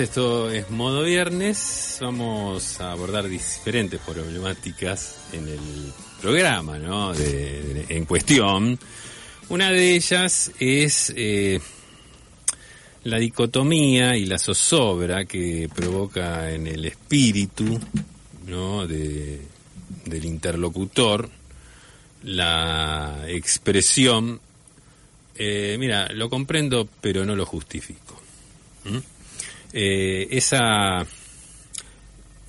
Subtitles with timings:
[0.00, 1.98] Esto es Modo Viernes.
[2.00, 7.12] Vamos a abordar diferentes problemáticas en el programa, ¿no?
[7.14, 8.78] En cuestión.
[9.48, 11.60] Una de ellas es eh,
[13.04, 17.80] la dicotomía y la zozobra que provoca en el espíritu,
[18.46, 18.86] ¿no?
[18.86, 19.40] De,
[20.04, 21.28] del interlocutor
[22.24, 24.40] la expresión,
[25.36, 28.20] eh, mira, lo comprendo pero no lo justifico.
[29.72, 31.06] Eh, esa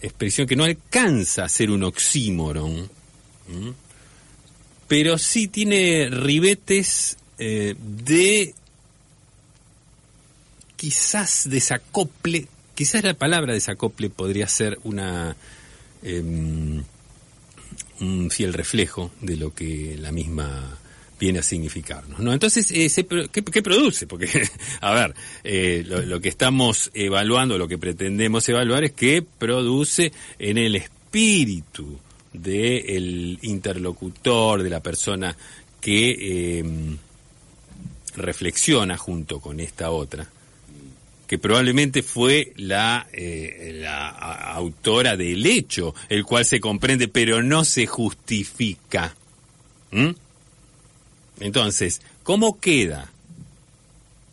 [0.02, 2.90] expresión que no alcanza a ser un oxímoron,
[4.88, 8.54] pero sí tiene ribetes eh, de
[10.76, 15.36] quizás desacople, quizás la palabra desacople podría ser una
[16.02, 16.82] em,
[18.00, 20.80] un fiel reflejo de lo que la misma
[21.20, 22.20] viene a significarnos.
[22.20, 22.34] ¿no?
[22.34, 22.90] Entonces, eh,
[23.32, 24.08] ¿qué, produce?
[24.08, 24.48] Porque,
[24.82, 25.14] a ver,
[25.44, 32.00] eh, lo, que estamos evaluando, lo que pretendemos evaluar es qué produce en el espíritu
[32.32, 35.36] del interlocutor, de la persona
[35.82, 36.98] que em,
[38.16, 40.30] reflexiona junto con esta otra
[41.28, 47.86] que probablemente fue la, eh, autora del hecho, el cual se comprende pero no se
[47.86, 49.16] justifica.
[51.40, 53.10] Entonces, ¿cómo queda?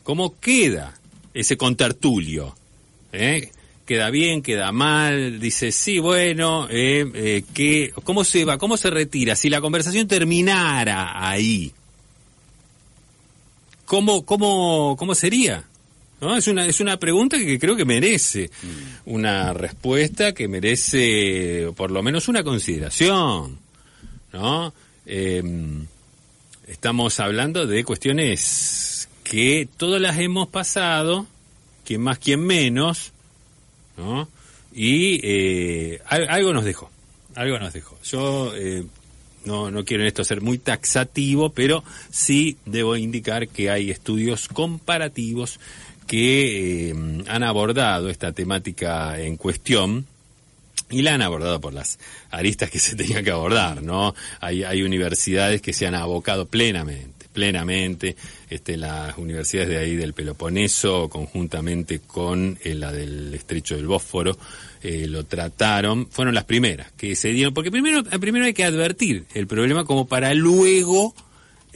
[0.03, 0.95] ¿Cómo queda
[1.35, 2.57] ese contertulio?
[3.13, 3.51] ¿Eh?
[3.87, 4.43] ¿Queda bien?
[4.43, 5.39] ¿Queda mal?
[5.39, 8.59] Dice, sí, bueno, eh, eh, ¿qué- ¿cómo se va?
[8.59, 9.37] ¿Cómo se retira?
[9.37, 11.73] Si la conversación terminara ahí,
[13.85, 15.65] ¿cómo, cómo, cómo sería?
[16.21, 16.37] ¿No?
[16.37, 18.51] Es, una, es una pregunta que creo que merece
[19.05, 23.59] una respuesta, que merece por lo menos una consideración.
[24.33, 24.73] ¿no?
[25.05, 25.43] Eh,
[26.67, 31.27] estamos hablando de cuestiones que todas las hemos pasado,
[31.85, 33.13] quien más, quien menos,
[33.97, 34.29] ¿no?
[34.75, 36.91] Y eh, al- algo nos dejó,
[37.35, 37.97] algo nos dejó.
[38.05, 38.85] Yo eh,
[39.45, 44.49] no, no quiero en esto ser muy taxativo, pero sí debo indicar que hay estudios
[44.49, 45.59] comparativos
[46.07, 46.95] que eh,
[47.27, 50.07] han abordado esta temática en cuestión
[50.91, 51.99] y la han abordado por las
[52.31, 54.15] aristas que se tenían que abordar, ¿no?
[54.41, 58.17] Hay, hay universidades que se han abocado plenamente, plenamente,
[58.49, 64.39] este, las universidades de ahí del Peloponeso, conjuntamente con eh, la del Estrecho del Bósforo,
[64.83, 69.25] eh, lo trataron, fueron las primeras que se dieron, porque primero, primero hay que advertir
[69.35, 71.15] el problema como para luego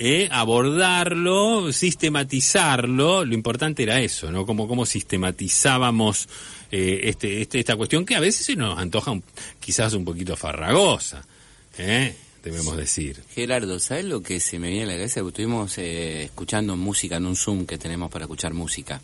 [0.03, 4.47] eh, abordarlo, sistematizarlo, lo importante era eso, ¿no?
[4.47, 6.27] Como, como sistematizábamos
[6.71, 9.23] eh, este, este, esta cuestión que a veces se nos antoja un-
[9.61, 11.27] quizás un poquito farragosa,
[11.79, 12.15] ¿eh?
[12.45, 13.23] debemos decir.
[13.35, 15.21] Gerardo, ¿sabes lo que se me viene a la cabeza?
[15.21, 19.01] Estuvimos eh, escuchando música en un Zoom que tenemos para escuchar música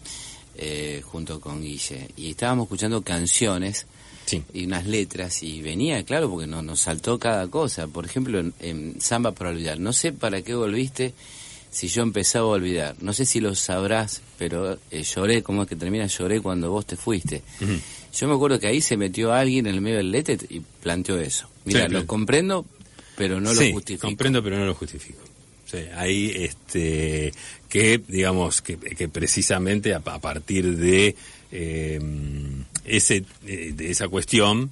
[0.56, 2.08] eh, junto con Guille.
[2.16, 3.86] Y estábamos escuchando canciones
[4.24, 4.42] Sí.
[4.54, 7.86] y unas letras y venía, claro, porque no, nos saltó cada cosa.
[7.86, 9.78] Por ejemplo, en, en Samba para olvidar.
[9.78, 11.12] No sé para qué volviste
[11.76, 12.96] si yo empezaba a olvidar.
[13.02, 16.06] No sé si lo sabrás, pero eh, lloré, ¿cómo es que termina?
[16.06, 17.42] Lloré cuando vos te fuiste.
[18.14, 21.18] Yo me acuerdo que ahí se metió alguien en el medio del letre y planteó
[21.20, 21.50] eso.
[21.66, 22.06] Mira, Sí, lo claro.
[22.06, 22.64] comprendo,
[23.16, 24.06] pero no Sí, lo justifico.
[24.06, 25.20] comprendo, pero no lo justifico.
[25.66, 27.32] sí, ahí este
[27.68, 31.14] que digamos que, que precisamente a, a partir de
[31.52, 32.00] eh,
[32.84, 34.70] ese eh, de esa cuestión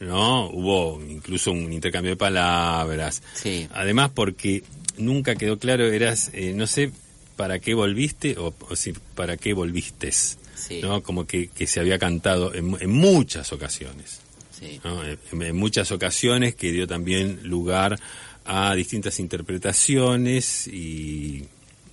[0.00, 3.68] no hubo incluso un intercambio de palabras Sí.
[3.72, 4.64] además porque
[4.96, 6.90] nunca quedó claro eras eh, no sé
[7.36, 10.80] para qué volviste o, o si para qué volvistes Sí.
[10.80, 14.20] no como que, que se había cantado en, en muchas ocasiones
[14.58, 14.80] Sí.
[14.84, 15.02] ¿no?
[15.04, 17.98] En, en muchas ocasiones que dio también lugar
[18.44, 21.44] a distintas interpretaciones y,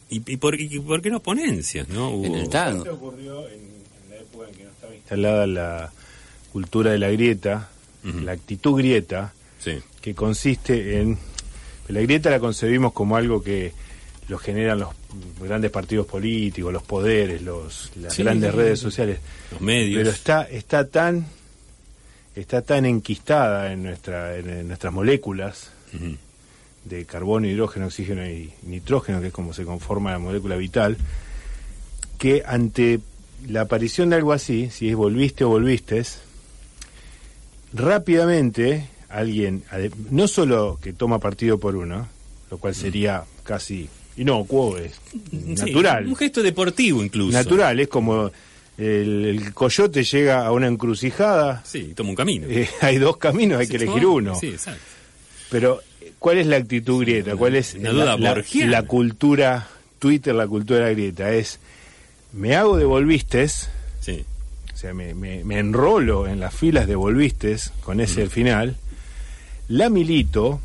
[0.09, 2.23] y, y por, y por qué no ponencias, ¿no?
[2.23, 2.83] En el tango.
[2.91, 5.91] Ocurrió en, en la época en que no estaba instalada la
[6.51, 7.69] cultura de la grieta,
[8.03, 11.17] la actitud grieta, Sí, que consiste en...
[11.89, 13.73] La grieta la concebimos como algo que
[14.27, 14.89] lo generan los
[15.41, 19.19] grandes partidos políticos, los poderes, los, las Sí, grandes redes sociales.
[19.51, 19.97] los medios.
[19.99, 21.25] Pero está, está tan
[22.35, 25.71] está tan enquistada en nuestra en, en nuestras moléculas
[26.85, 30.95] de carbono, hidrógeno, oxígeno y nitrógeno, que es como se conforma la molécula vital,
[32.19, 32.99] que ante
[33.47, 36.19] la aparición de algo así, si es volviste o volvistes,
[37.73, 39.63] rápidamente alguien,
[40.11, 42.07] no solo que toma partido por uno,
[42.51, 44.93] lo cual sería casi inocuo, es
[45.31, 47.31] Sí, natural, un gesto deportivo incluso.
[47.37, 48.31] natural, es como
[48.77, 52.47] el, el coyote llega a una encrucijada, Sí, toma un camino.
[52.49, 54.35] eh, hay dos caminos, hay Sí, que elegir uno.
[54.35, 54.81] Sí, exacto.
[55.49, 55.81] Pero,
[56.19, 57.35] ¿cuál es la actitud grieta?
[57.35, 58.17] ¿Cuál es la, duda
[58.67, 59.67] la- cultura
[59.99, 61.31] Twitter, la cultura grieta?
[61.33, 61.59] Es,
[62.33, 63.69] me hago de volvistes,
[63.99, 64.23] Sí.
[64.73, 68.75] o sea, me, me- me enrolo en las filas de volvistes con ese final,
[69.69, 70.59] la milito,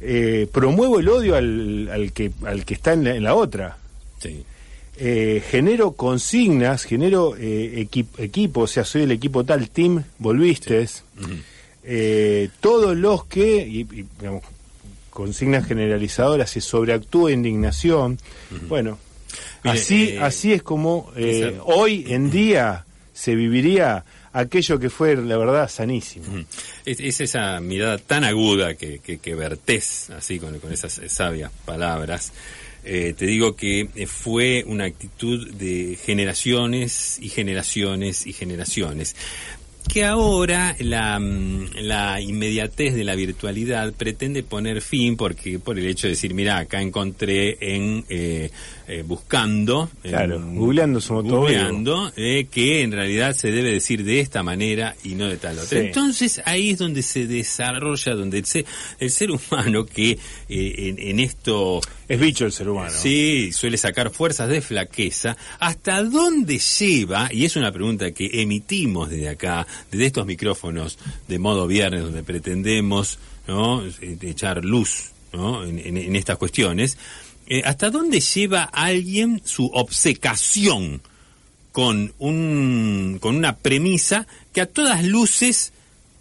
[0.00, 3.78] eh, promuevo el odio al, al que, al que está en la, en la otra.
[4.22, 4.44] Sí.
[5.00, 10.02] Eh, genero consignas, genero eh, equi- equipo, o sea, soy el equipo tal, team.
[11.84, 14.42] Eh, todos los que, y, y, digamos,
[15.10, 18.18] consignas generalizadoras, se sobreactúa indignación.
[18.68, 18.98] Bueno,
[19.64, 21.10] Mire, así, así es como
[21.64, 22.84] hoy en día
[23.14, 26.26] se viviría aquello que fue, la verdad, sanísimo.
[26.84, 31.50] Es, es esa mirada tan aguda que, que, que vertés así con, con esas sabias
[31.64, 32.32] palabras.
[32.84, 39.16] Eh, te digo que eh, fue una actitud de generaciones y generaciones y generaciones.
[39.92, 45.86] Que ahora la, mm, la inmediatez de la virtualidad pretende poner fin porque por el
[45.86, 48.50] hecho de decir, mira, acá encontré en eh,
[48.88, 54.96] eh, buscando, Claro, en- googleando eh, que en realidad se debe decir de esta manera
[55.04, 55.78] y no de tal otra.
[55.80, 55.86] Sí.
[55.86, 58.64] Entonces ahí es donde se desarrolla, donde el ser,
[58.98, 60.18] el ser humano que eh,
[60.48, 62.90] en, en esto Es bicho el ser humano.
[62.90, 67.28] sí suele sacar fuerzas de flaqueza, ¿hasta dónde lleva?
[67.32, 70.98] Y es una pregunta que emitimos desde acá, desde estos micrófonos
[71.28, 73.84] de modo viernes, donde pretendemos ¿no?
[73.84, 75.64] Eh, echar luz ¿no?
[75.64, 76.96] en, en- en estas cuestiones.
[77.48, 81.00] Eh, ¿Hasta dónde lleva alguien su obcecación
[81.72, 85.72] con, un, con una premisa que a todas luces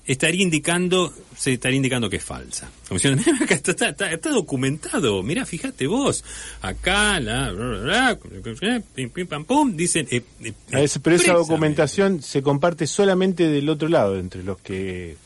[0.06, 2.72] estaría indicando se estaría indicando que es falsa.
[2.88, 6.24] Como diciendo, "Mira, acá está, está- está- está documentado, mira, fíjate vos,
[6.62, 8.20] acá la bla, bla,
[8.62, 13.48] bla, pim, pim, pam, pum, dicen eh, eh, A pero esa documentación se comparte solamente
[13.50, 15.18] del otro lado, entre los que...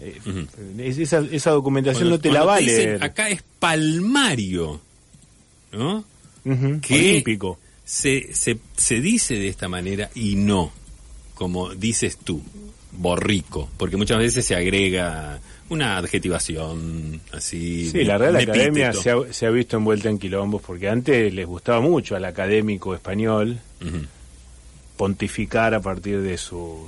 [0.00, 0.20] eh,
[0.78, 3.04] esa, esa documentación Cuando- no te la cuando va a dicen, leer.
[3.04, 4.80] acá es palmario,
[5.72, 6.04] ¿no?
[6.80, 7.58] Que- Olímpico.
[7.84, 10.72] se, se, se dice de esta manera y no,
[11.34, 12.42] como dices tú,
[12.92, 15.38] borrico, porque muchas veces se agrega
[15.70, 17.88] una adjetivación así.
[17.90, 21.46] Sí, la Real Academia se ha, se ha visto envuelta en quilombos porque antes les
[21.46, 23.58] gustaba mucho al académico español
[24.96, 26.86] pontificar a partir de su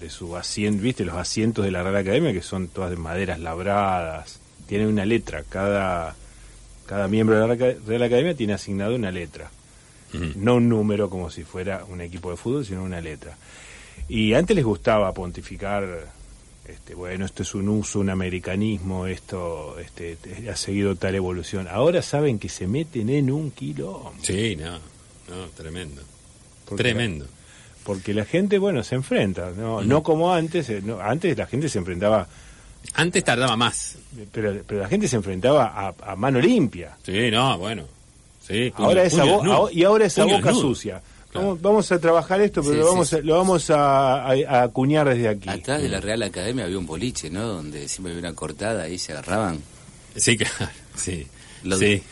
[0.00, 3.38] de su asiento, viste los asientos de la Real Academia que son todas de maderas
[3.40, 6.16] labradas, tienen una letra, cada
[6.92, 9.50] cada miembro de la Real Aca- Real Academia tiene asignado una letra,
[10.36, 13.34] no un número como si fuera un equipo de fútbol, sino una letra.
[14.10, 16.06] Y antes les gustaba pontificar
[16.68, 20.18] este, bueno, esto es un uso, un americanismo, esto este,
[20.50, 21.66] ha seguido tal evolución.
[21.66, 24.12] Ahora saben que se meten en un quilombo.
[24.20, 26.02] Sí, no, no, tremendo.
[26.66, 27.26] Porque Tremendo.
[27.84, 31.70] Porque la gente, bueno, se enfrenta, no, no como antes, eh, no, antes la gente
[31.70, 32.28] se enfrentaba,
[32.94, 33.96] Antes tardaba más.
[34.32, 36.96] pero, pero la gente se enfrentaba a, a mano limpia.
[37.04, 37.84] Sí, no, bueno.
[38.46, 40.68] Sí, puño- ahora esa bo- y ahora esa Puño boca desnudo.
[40.74, 41.02] sucia.
[41.30, 41.46] Claro.
[41.46, 43.16] Vamos, vamos a trabajar esto, pero Sí, lo sí, vamos, sí.
[43.16, 45.48] A, lo vamos a, a- a acuñar desde aquí.
[45.48, 47.46] Atrás de la Real Academia había un boliche, ¿no?
[47.46, 49.60] Donde siempre había una cortada y se agarraban.
[50.16, 50.70] Sí, claro.
[50.96, 51.26] Sí.
[51.64, 52.02] Lo- sí.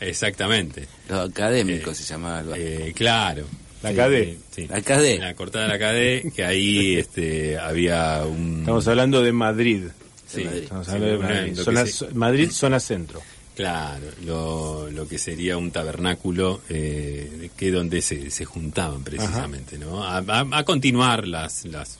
[0.00, 0.86] Exactamente.
[1.08, 2.54] Los académicos Eh, se llamaba algo.
[2.56, 3.44] Eh, claro.
[3.82, 4.36] La Sí, KD.
[4.54, 4.66] sí.
[4.68, 5.18] La KD.
[5.20, 8.60] La cortada de la KD, que ahí este, había un...
[8.60, 9.82] Estamos hablando de Madrid.
[10.26, 10.62] Sí, Madrid.
[10.62, 11.54] Estamos sí, hablando de Madrid.
[11.56, 13.20] Zona- se- Madrid, zona centro.
[13.54, 20.04] Claro, lo, lo que sería un tabernáculo eh, que donde se, se juntaban precisamente, ¿no?
[20.04, 21.98] A, a- a continuar las las,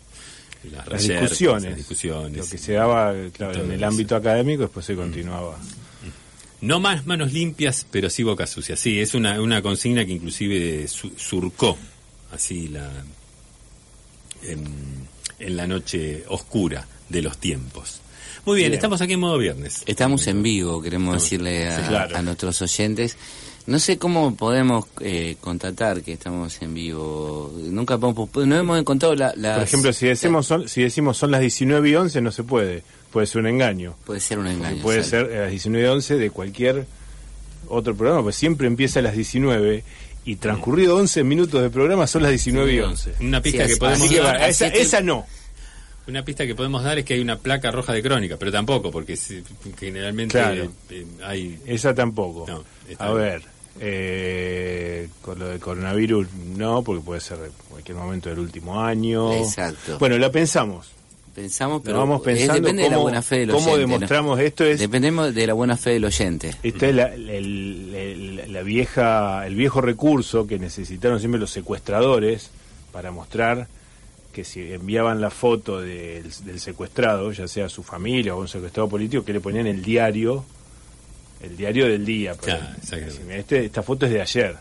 [0.70, 2.36] las, Las discusiones, las discusiones.
[2.36, 3.86] Lo que se daba claro, en el eso.
[3.86, 5.56] ámbito académico, después se continuaba.
[6.60, 8.76] No más manos limpias, pero sí boca sucia.
[8.76, 11.76] Sí, es una, una consigna que inclusive su- surcó
[12.32, 12.90] así la
[14.42, 14.64] en,
[15.38, 18.00] en la noche oscura de los tiempos.
[18.44, 18.74] Muy bien, Bien.
[18.74, 19.82] estamos aquí en modo viernes.
[19.86, 22.16] Estamos en vivo, queremos decirle a, Sí, claro.
[22.16, 23.16] a nuestros oyentes.
[23.66, 27.52] No sé cómo podemos eh, constatar que estamos en vivo.
[27.64, 31.32] Nunca podemos, no hemos encontrado la, las- Por ejemplo, si decimos, son, si decimos son
[31.32, 32.84] las 19 y 11, no se puede.
[33.16, 33.94] Puede ser un engaño.
[34.04, 34.82] Puede ser un engaño.
[34.82, 36.86] puede ser a las 19 y 11 de cualquier
[37.68, 39.82] otro programa, pues siempre empieza a las 19
[40.26, 43.14] y transcurrido 11 minutos de programa son las 19 y 11.
[43.20, 45.24] Una pista Sí, que podemos Así que dar, esa, que- esa no.
[46.06, 48.90] una pista que podemos dar es que hay una placa roja de crónica, pero tampoco
[48.90, 49.16] porque
[49.78, 50.70] generalmente Claro.
[50.90, 52.44] eh, hay Esa tampoco.
[52.46, 52.64] No,
[52.98, 53.16] a bien.
[53.18, 53.42] ver,
[53.80, 59.32] eh, con lo del coronavirus no, porque puede ser en cualquier momento del último año.
[59.32, 59.98] Exacto.
[59.98, 60.88] Bueno, lo pensamos.
[61.36, 63.82] Pensamos, Lo pero vamos es- pensando de la cómo- buena fe del cómo oyente.
[63.82, 63.92] ¿no?
[63.94, 66.54] demostramos esto es Dependemos de la buena fe del oyente.
[66.62, 72.50] Esta es la, el, el- la vieja, el viejo recurso que necesitaron siempre los secuestradores
[72.90, 73.68] para mostrar
[74.32, 78.88] que si enviaban la foto del, del secuestrado, ya sea su familia o un secuestrado
[78.88, 80.42] político, que le ponían el diario,
[81.42, 82.34] el diario del día.
[82.34, 82.66] Claro,
[83.30, 84.56] Este, esta foto es de ayer.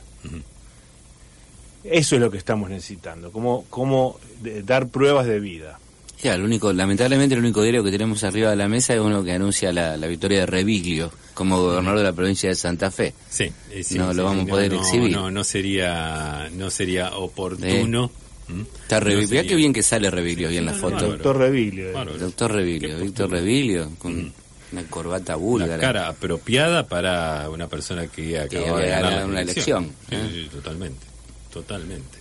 [1.85, 4.19] Eso es lo que estamos necesitando, cómo, cómo
[4.63, 5.79] dar pruebas de vida.
[6.23, 9.23] Ya, lo único, lamentablemente el único diario que tenemos arriba de la mesa es uno
[9.23, 13.13] que anuncia la, la victoria de Reviglio como gobernador de la provincia de Santa Fe.
[13.29, 15.11] Sí, eh, sí, No sí, lo vamos a no, poder no, exhibir.
[15.11, 18.09] No, no sería, no sería oportuno.
[18.47, 18.61] ¿Mm?
[18.83, 21.07] Está No Reviglio, sería- Mirá qué bien que sale Reviglio ahí en la no, foto.
[21.07, 21.89] Doctor Revilio.
[21.89, 22.17] eh.
[22.19, 23.29] Doctor Reviglio, Víctor.
[23.31, 24.31] Reviglio, con
[24.71, 25.77] una corbata La búlgara.
[25.79, 29.83] cara apropiada para una persona que acaba de ganar la una elección.
[30.09, 30.41] elección, Sí, ¿eh?
[30.43, 31.05] sí, totalmente,
[31.51, 32.17] totalmente.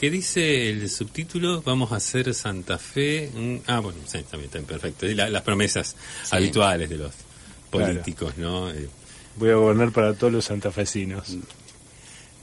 [0.00, 1.60] ¿Qué dice el subtítulo?
[1.62, 3.30] Vamos a hacer Santa Fe.
[3.34, 5.06] mm, Ah, bueno, sí, también está perfecto.
[5.06, 6.28] Y la- las promesas Sí.
[6.36, 7.12] habituales de los
[7.70, 7.86] Claro.
[7.92, 8.70] políticos, ¿no?
[8.70, 8.88] Eh,
[9.36, 11.36] Voy a gobernar para todos los santafesinos.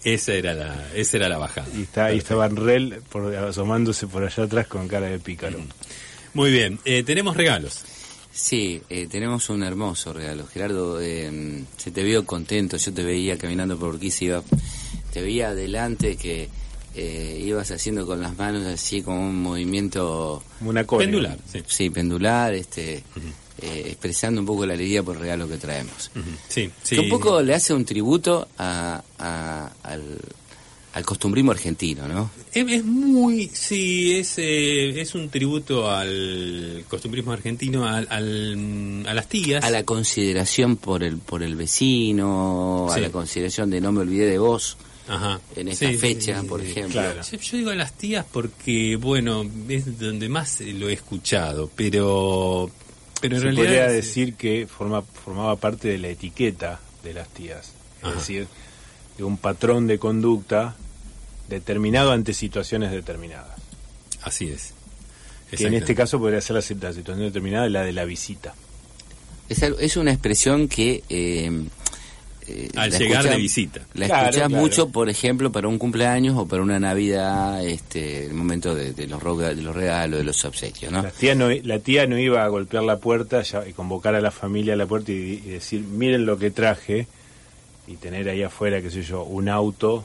[0.03, 1.67] esa era la, esa era la bajada.
[1.75, 5.59] Y está, ahí estaba Rel por, asomándose por allá atrás con cara de pícaro.
[6.33, 7.81] Muy bien, eh, tenemos regalos.
[8.31, 10.45] Sí, eh, tenemos un hermoso regalo.
[10.47, 14.43] Gerardo, eh, se te vio contento, yo te veía caminando por Urquiza, iba,
[15.11, 16.47] te veía adelante que
[16.98, 20.84] eh, ibas haciendo con las manos así como un movimiento, una.
[20.84, 21.60] Pendular, sí.
[21.68, 23.04] sí, pendular, este,
[23.62, 26.10] eh, expresando un poco la alegría por el regalo que traemos.
[26.50, 26.96] Sí, sí.
[26.96, 30.18] Que un poco le hace un tributo a, a- al,
[30.94, 32.32] al costumbrismo argentino, ¿no?
[32.51, 39.13] Es, es muy, sí, es, eh, es un tributo al costumbrismo argentino, al, al- a
[39.13, 39.63] las tías.
[39.63, 44.25] A la consideración por el, por el vecino, a la consideración de no me olvidé
[44.25, 44.77] de vos.
[45.07, 45.39] Ajá.
[45.55, 46.93] en esta Sí, fecha, sí, por ejemplo.
[47.01, 47.21] claro.
[47.21, 51.69] Yo, yo digo a las tías porque, bueno, es donde más eh, lo he escuchado,
[51.75, 52.69] pero,
[53.21, 53.63] pero en Se realidad...
[53.65, 57.67] podría es- decir que forma, formaba parte de la etiqueta de las tías.
[57.99, 58.15] Es Ajá.
[58.15, 58.47] decir,
[59.17, 60.75] de un patrón de conducta
[61.47, 63.57] determinado ante situaciones determinadas.
[64.21, 64.73] Así es.
[65.49, 68.53] Que en este caso podría ser la, si- la situación determinada, la de la visita.
[69.47, 71.03] Es, algo- es una expresión que...
[71.07, 71.63] eh,
[72.48, 73.82] eh, Al llegar escucha- de visita.
[73.94, 74.62] La Claro, escuchás claro.
[74.63, 79.08] mucho, por ejemplo, para un cumpleaños o para una Navidad, este, el momento de, de
[79.08, 81.01] los, roga- de los regalos, de los obsequios, ¿no?
[81.04, 84.22] La, tía no, la tía no iba a golpear la puerta ya- y convocar a
[84.22, 87.08] la familia a la puerta y, y decir, miren lo que traje,
[87.88, 90.04] y tener ahí afuera, qué sé yo, un auto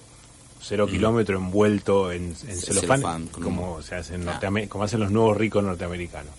[0.60, 5.64] cero kilómetro envuelto en, en celofán, como, se hace en como hacen los nuevos ricos
[5.64, 6.32] norteamericanos.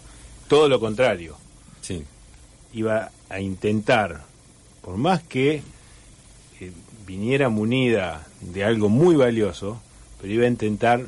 [0.48, 1.36] Todo lo contrario,
[1.82, 2.02] Sí.
[2.74, 4.22] iba a intentar,
[4.82, 5.62] por más que
[6.62, 6.72] eh,
[7.06, 9.82] viniera munida de algo muy valioso,
[10.22, 11.06] pero iba a intentar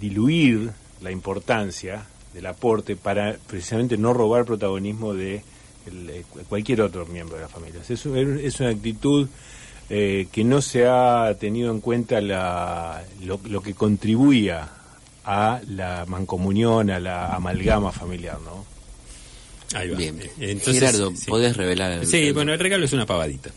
[0.00, 0.70] diluir
[1.00, 2.04] la importancia
[2.34, 5.42] del aporte para precisamente no robar protagonismo de
[5.86, 7.80] el- eh, cualquier otro miembro de la familia.
[7.88, 9.28] Es, un- es una actitud
[9.90, 14.68] eh, que no se ha tenido en cuenta la, lo, lo que contribuía
[15.24, 18.66] a la mancomunión, a la amalgama familiar, ¿no?
[19.74, 19.96] Ahí va.
[19.96, 20.20] Bien.
[20.38, 21.26] Entonces, Gerardo, sí.
[21.30, 21.92] ¿podés revelar?
[21.92, 23.50] el- Sí, el- bueno, el regalo es una pavadita.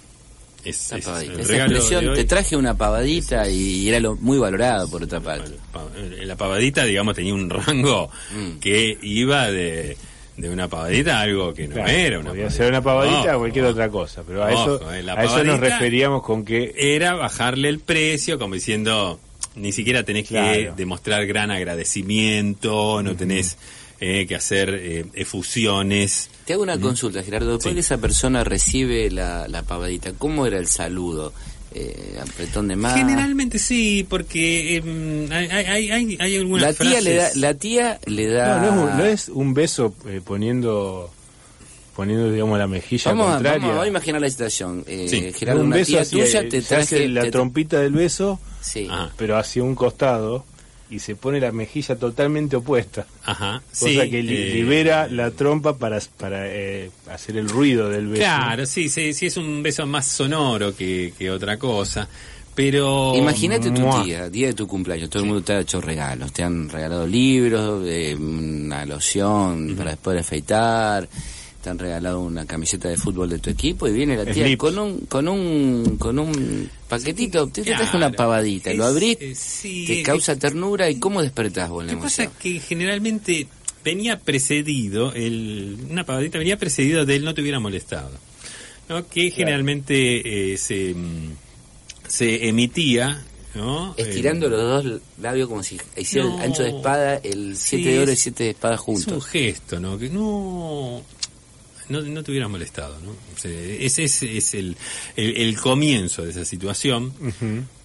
[0.63, 1.20] Es, Una es Esa
[1.51, 5.51] regalo expresión, te traje una pavadita y era lo muy valorado por otra parte.
[5.72, 5.88] Pa-
[6.24, 8.60] La pavadita, digamos, tenía un rango Mm.
[8.60, 9.98] que iba de,
[10.38, 12.58] de una pavadita a algo que no Claro, era una podía pavadita.
[12.63, 13.72] ser una pavadita Ojo, o cualquier ojo.
[13.74, 17.13] otra cosa, pero a Ojo, eso, eh, la a eso nos referíamos con que Era
[17.15, 19.20] bajarle el precio, como diciendo,
[19.56, 23.58] ni siquiera tenés que demostrar gran agradecimiento, no tenés
[24.01, 26.29] eh, que hacer eh, efusiones.
[26.46, 27.53] Te hago una consulta, Gerardo.
[27.53, 27.75] Después Sí.
[27.75, 31.31] que esa persona recibe la, la pavadita, ¿cómo era el saludo?
[31.74, 32.98] Eh, apretón de mano.
[32.98, 38.00] Generalmente sí, porque em, hay, hay, hay, hay algunas La tía, le da, la tía
[38.08, 38.60] le da...
[38.60, 41.10] No, no es, un- no es un beso eh, poniendo,
[41.96, 43.60] poniendo digamos, la mejilla Vamos, contraria.
[43.60, 44.84] vamos, vamos a imaginar la situación.
[44.86, 45.31] Eh, Sí.
[45.31, 47.08] Gerardo, un una beso tía tuya eh, te hace traje...
[47.08, 48.88] la te- trompita del beso, Sí.
[48.91, 49.12] Ajá.
[49.15, 50.43] pero hacia un costado
[50.91, 53.07] y se pone la mejilla totalmente opuesta.
[53.24, 57.89] Ajá, Cosa sí, que li- eh, libera la trompa para, para eh, hacer el ruido
[57.89, 58.21] del beso.
[58.24, 62.07] Claro, sí, sí, sí, es un beso más sonoro que, que otra cosa.
[62.53, 63.13] Pero.
[63.15, 66.43] Imagínate tu tía, día de tu cumpleaños, todo el mundo te ha hecho regalos, te
[66.43, 71.07] han regalado libros, eh, una loción para después de afeitar,
[71.62, 74.77] te han regalado una camiseta de fútbol de tu equipo y viene la tía con
[74.80, 79.86] un con un con un paquetito, te, te traje una pavadita, lo abrís, eh, sí,
[79.88, 82.38] te causa ternura y cómo despertás vos la Lo que pasa emoción.
[82.51, 83.48] es que generalmente
[83.84, 88.12] venía precedido, el, una pavadita venía precedido de él no te hubiera molestado.
[88.89, 89.08] ¿no?
[89.08, 91.32] Que generalmente eh, se, mm,
[92.08, 93.24] se emitía.
[93.56, 93.94] ¿no?
[93.98, 96.38] Estirando Eh, los dos labios como si hiciera No.
[96.38, 98.80] el ancho de espada, el siete Sí, de oro y es- siete de espada Es
[98.80, 99.25] un juntos.
[99.25, 99.98] gesto, ¿no?
[99.98, 101.01] Que no.
[101.91, 103.12] No, no te hubieras molestado, ¿no?
[103.12, 104.75] O sea, ese es, es el,
[105.15, 107.13] el, el comienzo de esa situación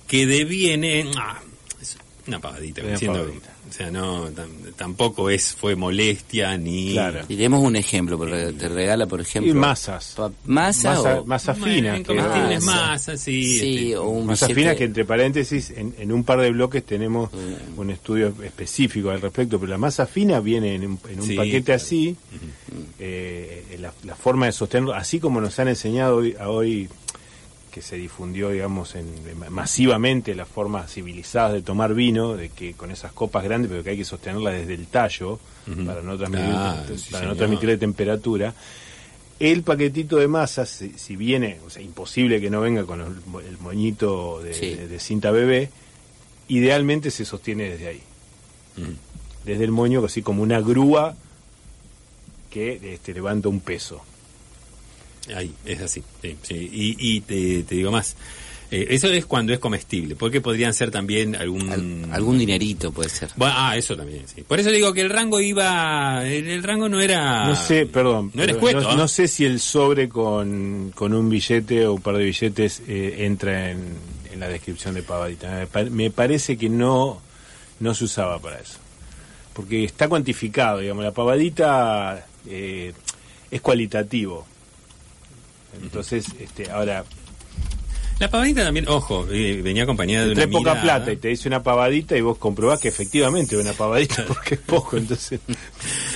[0.07, 1.43] que deviene en, ah,
[1.81, 1.97] es
[2.27, 3.56] una pavadita, Una.
[3.69, 6.93] O sea, no, tam- tampoco es, fue molestia ni...
[6.93, 7.21] Claro.
[7.29, 9.51] Y demos un ejemplo, porque te regala, por ejemplo...
[9.51, 10.15] Y masas.
[10.17, 11.25] pa- ¿Masa, Masa, o...?
[11.27, 11.97] masa fina.
[11.97, 12.87] que- comestibles Masa.
[12.89, 13.43] masas, sí.
[13.59, 16.85] Sí, este, o un Masa fina que entre paréntesis en, en un par de bloques
[16.85, 17.79] tenemos Mm.
[17.79, 21.35] un estudio específico al respecto, pero la masa fina viene en un, en un Sí,
[21.37, 21.83] paquete claro.
[21.83, 22.17] así,
[22.99, 26.89] eh, la, la forma de sostenerlo, así como nos han enseñado hoy, a hoy
[27.77, 29.07] que se difundió, digamos, en,
[29.51, 33.91] masivamente las formas civilizadas de tomar vino, de que con esas copas grandes, pero que
[33.91, 35.39] hay que sostenerla desde el tallo
[35.85, 37.37] para no transmitir, Claro, sí, para no señor.
[37.37, 38.55] transmitirle temperatura.
[39.39, 43.09] El paquetito de masa, si, si viene, o sea, imposible que no venga con el,
[43.27, 44.75] mo- el moñito de, Sí.
[44.75, 45.69] de- de cinta bebé,
[46.49, 48.01] idealmente se sostiene desde ahí,
[49.45, 51.15] desde el moño, así como una grúa
[52.49, 54.01] que este, levanta un peso.
[55.35, 56.03] Ahí, es así.
[56.23, 56.55] sí, sí.
[56.73, 58.17] Y, y te, te digo más.
[58.71, 61.71] eh, eso es cuando es comestible, porque podrían ser también algún...
[61.71, 63.31] Al- algún dinerito puede ser.
[63.37, 64.43] Bueno, ah, eso también, sí.
[64.43, 66.27] Por eso digo que el rango iba...
[66.27, 67.47] El, el rango no era...
[67.47, 68.97] No sé, perdón, No era escueto, no, ¿eh?
[68.97, 73.17] no sé si el sobre con, con un billete o un par de billetes eh,
[73.21, 73.79] entra en,
[74.33, 75.51] en la descripción de pavadita.
[75.61, 77.21] Me, pa- me parece que no,
[77.81, 78.79] no se usaba para eso.
[79.55, 82.93] Porque está cuantificado, digamos, la pavadita eh,
[83.51, 84.47] es cualitativo.
[85.83, 87.05] Entonces, este, ahora,
[88.19, 90.83] La pavadita también, ojo, eh, venía acompañada de una trae poca mirada.
[90.83, 94.61] plata y te dice una pavadita y vos comprobás que efectivamente una pavadita porque es
[94.61, 95.39] poco, entonces...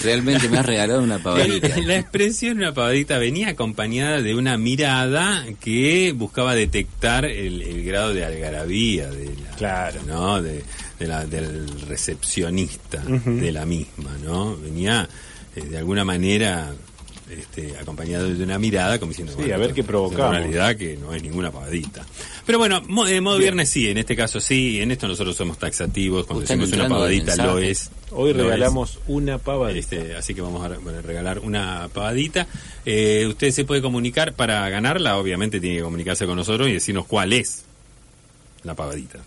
[0.02, 1.68] Realmente me has regalado una pavadita.
[1.68, 7.84] La, la expresión una pavadita venía acompañada de una mirada que buscaba detectar el, el
[7.84, 10.00] grado de algarabía de la, Claro.
[10.06, 10.40] ¿no?
[10.40, 10.64] de,
[10.98, 14.56] de la- del recepcionista de la misma, ¿no?
[14.56, 15.06] Venía
[15.54, 16.72] eh, de alguna manera
[17.30, 20.30] este, acompañado de una mirada como diciendo, Sí, a ver qué provocamos.
[20.30, 22.04] una realidad que no es ninguna pavadita.
[22.46, 25.58] Pero bueno, mo- eh, modo viernes sí, en este caso sí, en esto nosotros somos
[25.58, 27.90] taxativos, cuando decimos una pavadita lo es.
[28.10, 28.44] Hoy lo es.
[28.46, 29.78] regalamos una pavadita.
[29.78, 32.46] Este, así que vamos a re- bueno, regalar una pavadita.
[32.84, 37.06] Eh, usted se puede comunicar para ganarla, obviamente tiene que comunicarse con nosotros y decirnos
[37.06, 37.64] cuál es
[38.64, 39.18] la pavadita.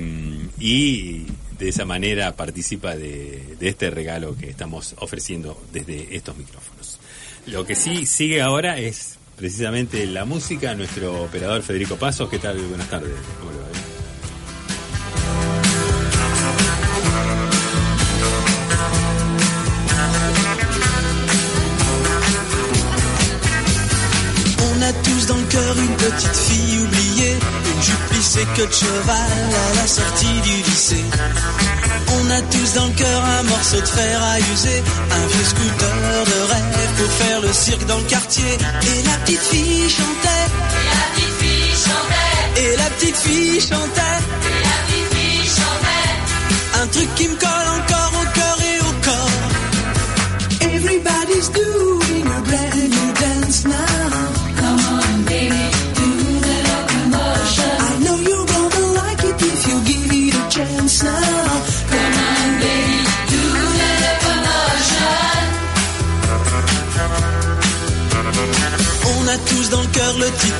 [0.59, 1.25] y
[1.59, 6.99] de esa manera participa de, de este regalo que estamos ofreciendo desde estos micrófonos.
[7.47, 10.73] Lo que sí sigue ahora es precisamente la música.
[10.75, 12.57] Nuestro operador Federico Pasos, ¿qué tal?
[12.57, 13.11] Buenas tardes.
[13.39, 13.94] ¿Cómo le
[25.27, 27.37] dans le cœur une petite fille oubliée,
[27.75, 29.31] une jupe plissée que de cheval
[29.65, 31.05] à la sortie du lycée.
[32.17, 36.25] On a tous dans le cœur un morceau de fer à user, un vieux scooter
[36.25, 38.53] de rêve pour faire le cirque dans le quartier.
[38.53, 40.45] Et la petite fille chantait,
[40.81, 44.19] et la petite fille chantait, et la petite fille chantait,
[46.81, 50.71] un truc qui me colle encore au cœur et au corps.
[50.73, 51.94] Everybody's doing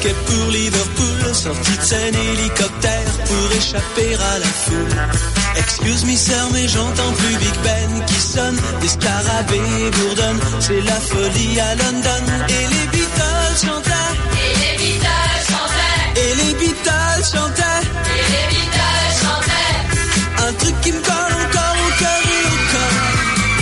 [0.05, 4.95] ticket pour Liverpool, sortie de scène hélicoptère pour échapper à la foule.
[5.57, 10.99] Excuse me sœur, mais j'entends plus Big Ben qui sonne, des scarabées bourdonnent, c'est la
[10.99, 12.23] folie à London.
[12.49, 14.13] Et les Beatles chantaient,
[14.43, 20.47] Et les Beatles chantaient, et les Beatles chantaient, et les Beatles chantaient.
[20.47, 23.03] un truc qui me colle encore au cœur et au corps.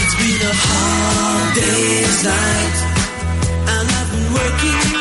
[0.01, 2.77] It's been a hard day's night,
[3.73, 4.92] and I've been working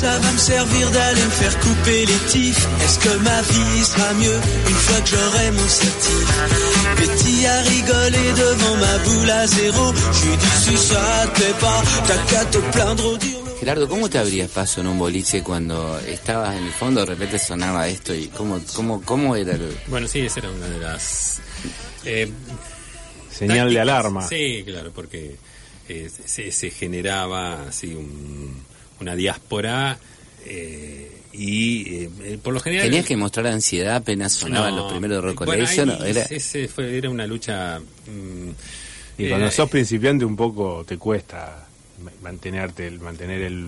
[0.00, 4.12] ça va me servir d'aller me faire couper les tifs Est-ce que ma vie sera
[4.14, 6.26] mieux une fois que j'aurai mon certif
[6.96, 9.92] Betty a rigolé devant ma boule à zéro.
[10.22, 13.39] J'ai dit si ça te plaît pas, t'as qu'à te plaindre au dur.
[13.60, 17.38] Gerardo, ¿cómo te abrías paso en un boliche cuando estabas en el fondo, de repente
[17.38, 19.76] sonaba esto y cómo, cómo, cómo era el...
[19.88, 21.40] Bueno, sí, esa era una de las...
[22.06, 22.30] eh,
[23.30, 24.26] Señal de alarma.
[24.26, 25.36] Sí, claro, porque
[25.90, 28.62] eh, se, se generaba así un-
[28.98, 29.98] una diáspora
[30.46, 32.86] eh, y eh, por lo general...
[32.86, 36.22] ¿Tenías que mostrar ansiedad apenas sonaban No, los primeros de bueno, era...
[36.22, 37.78] ese fue, era una lucha...
[37.78, 38.48] mm,
[39.18, 41.66] Y eh, cuando sos principiante un poco te cuesta
[42.22, 43.66] mantenerte, el, mantener el,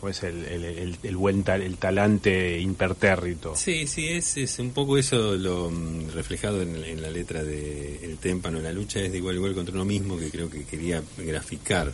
[0.00, 3.54] ¿cómo es el, el, el- el buen tal- el talante impertérrito.
[3.56, 8.04] Sí, sí, es, es un poco eso lo mm, reflejado en, en la letra de
[8.04, 8.60] El témpano.
[8.60, 11.92] La lucha es de igual a igual contra uno mismo, que creo que quería graficar.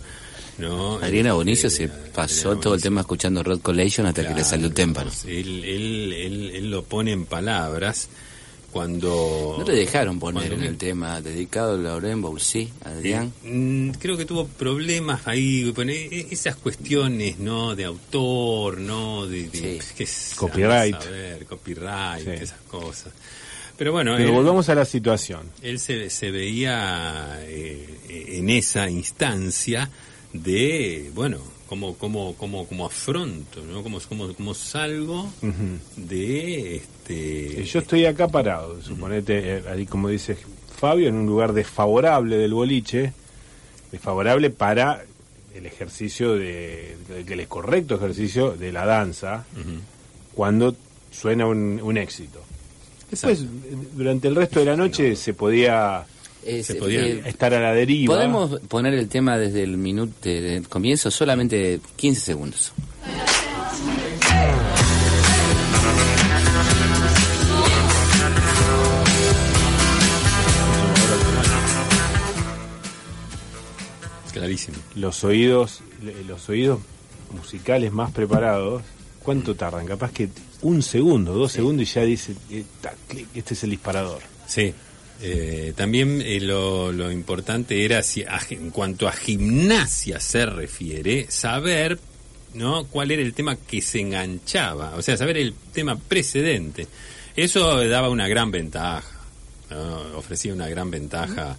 [0.59, 0.97] ¿no?
[0.97, 4.45] Adriana Este, Bonicio se Adriana pasó todo el tema escuchando Rod Collation hasta que le
[4.45, 5.11] salió el témpano.
[5.27, 8.09] Él, él, él, él lo pone en palabras
[8.71, 9.57] cuando...
[9.59, 13.33] No le dejaron poner cuando- en el tema dedicado a Lauren Boulcy, Adrián.
[13.45, 17.75] Mm, creo que tuvo problemas ahí, bueno, e- e- esas cuestiones, ¿no?
[17.77, 19.27] De autor, ¿no?
[19.27, 20.07] De, de- Sí.
[20.07, 20.95] sé, Copyright.
[20.95, 22.31] a ver, copyright, Sí.
[22.45, 23.13] esas cosas.
[23.77, 25.51] Pero bueno, Pero él, volvamos a la situación.
[25.63, 29.89] él se, se veía eh, en esa instancia
[30.35, 31.39] de, bueno,
[31.71, 33.85] cómo, cómo, cómo, cómo afronto, ¿no?
[33.85, 35.31] Cómo, cómo, cómo salgo
[35.97, 37.61] de este...
[37.61, 40.37] Eh, Yo estoy acá parado, suponete, eh, ahí como dice
[40.77, 43.13] Fabio, en un lugar desfavorable del boliche,
[43.93, 45.05] desfavorable para
[45.55, 49.45] el ejercicio de, el correcto ejercicio de la danza,
[50.35, 50.75] cuando
[51.13, 52.41] suena un, un éxito.
[53.13, 53.77] Después, Exacto.
[53.95, 56.05] durante el resto de la noche se podía
[56.45, 58.15] Eh, Se se- podía- eh, estar a la deriva.
[58.15, 62.73] Podemos poner el tema desde el minuto del comienzo, solamente 15 segundos.
[74.33, 74.77] Clarísimo.
[74.95, 75.81] los oídos,
[76.29, 76.79] los oídos
[77.35, 78.83] musicales más preparados,
[79.25, 79.87] ¿cuánto tardan?
[79.87, 80.29] Capaz que
[80.63, 84.21] un segundo, dos segundos y ya dice, eh, tac, clic, este es el disparador.
[84.47, 84.73] Sí.
[85.23, 91.27] Eh, también eh, lo, lo importante era, si, a- en cuanto a gimnasia se refiere,
[91.31, 91.99] saber
[92.55, 92.85] ¿no?
[92.87, 96.87] cuál era el tema que se enganchaba, o sea, saber el tema precedente.
[97.37, 99.07] Eso daba una gran ventaja,
[99.71, 100.17] ¿no?
[100.19, 101.57] ofrecía una gran ventaja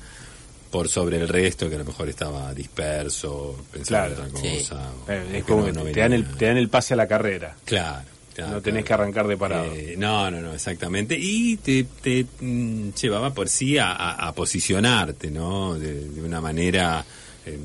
[0.69, 4.91] por sobre el resto que a lo mejor estaba disperso, pensaba Claro, en otra cosa.
[5.10, 7.08] Eh, o es como que no te, dan el, te dan el pase a la
[7.08, 7.56] carrera.
[7.65, 8.08] Claro.
[8.36, 8.86] Claro, no tenés claro.
[8.86, 9.74] que arrancar de parado.
[9.74, 11.17] Eh, no, no, no, exactamente.
[11.20, 15.76] Y te, te, mm, llevaba por sí a, a- a posicionarte, ¿no?
[15.78, 17.06] De, de una manera
[17.46, 17.58] eh,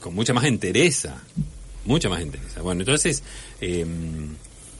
[0.00, 1.22] con mucha más entereza.
[1.84, 2.62] Mucha más entereza.
[2.62, 3.22] Bueno, entonces,
[3.60, 3.86] eh,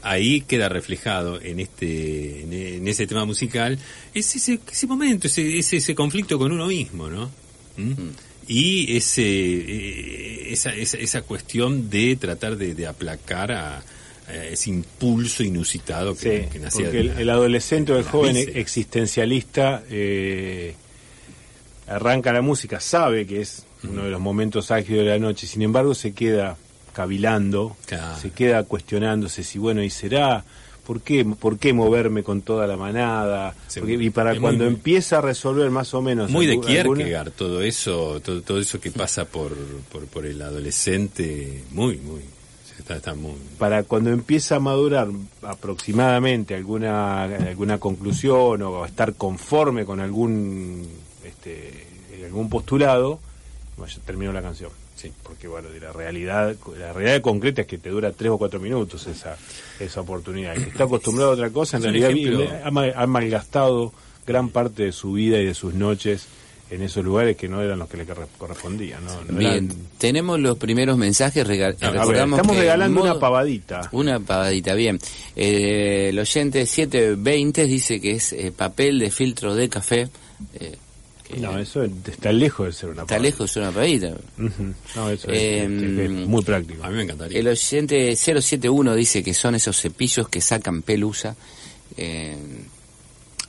[0.03, 3.77] ahí queda reflejado en este en, en ese tema musical
[4.13, 7.29] ese, ese, ese momento, ese, ese, ese conflicto con uno mismo, ¿no?
[7.77, 7.93] ¿Mm?
[8.49, 13.83] Y ese, eh, esa, esa, esa cuestión de tratar de, de aplacar a
[14.33, 18.35] ese impulso inusitado que, Sí, que nacía porque el, la- el adolescente o el joven
[18.37, 20.75] existencialista eh,
[21.87, 25.61] arranca la música, sabe que es uno de los momentos álgidos de la noche, sin
[25.61, 26.57] embargo se queda
[26.93, 28.19] cavilando, Claro.
[28.19, 30.43] se queda cuestionándose si bueno, y será,
[30.85, 33.53] ¿por qué, por qué moverme con toda la manada?
[33.79, 36.31] Porque- y para cuando muy- empieza a resolver más o menos...
[36.31, 39.55] Muy de algu- alguna- Kierkegaard, todo eso, todo, todo eso que pasa por,
[39.91, 42.21] por, por el adolescente, muy, muy,
[42.87, 43.33] está, está muy...
[43.57, 45.09] para cuando empieza a madurar
[45.41, 50.87] aproximadamente alguna alguna conclusión o estar conforme con algún
[51.23, 51.85] este,
[52.25, 53.19] algún postulado
[53.75, 54.71] bueno, ya terminó la canción.
[54.95, 55.11] Sí.
[55.21, 58.59] porque bueno de la realidad la realidad concreta es que te dura tres o cuatro
[58.59, 59.37] minutos esa
[59.79, 60.55] esa oportunidad.
[60.57, 62.49] El que está acostumbrado a otra cosa en realidad ejemplo-
[62.95, 63.93] ha malgastado
[64.25, 66.27] gran parte de su vida y de sus noches
[66.69, 69.03] en esos lugares que no eran los que le corre- correspondían.
[69.05, 69.21] ¿no?
[69.23, 71.45] No Bien, eran- tenemos los primeros mensajes.
[71.47, 73.89] rega- ver, estamos que regalando modo- una pavadita.
[73.93, 74.99] Una pavadita, bien.
[75.35, 80.09] Eh, el oyente 720 dice que es eh, papel de filtro de café.
[80.59, 80.75] eh,
[81.39, 83.21] No, eso está lejos de ser una está pavadita.
[83.35, 84.07] lejos de una pavadita.
[84.37, 84.73] Ujú.
[84.95, 86.83] No, eso es, Eh, este, es muy práctico.
[86.83, 87.39] A mí me encantaría.
[87.39, 91.35] El oyente 071 dice que son esos cepillos que sacan pelusa.
[91.97, 92.37] eh,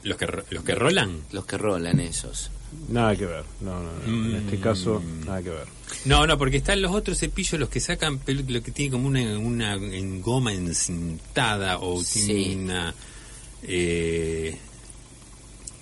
[0.04, 1.20] Los que, los que rolan.
[1.33, 2.50] los que rolan esos.
[2.88, 3.44] Nada que ver.
[3.61, 4.28] No, no, no.
[4.28, 5.66] En este caso, nada que ver.
[6.04, 9.09] No, no, porque están los otros cepillos, los que sacan pelu- lo que tiene como
[9.09, 12.57] una, una en goma encintada o tiene Sí.
[12.57, 12.94] una...
[13.62, 14.57] eh,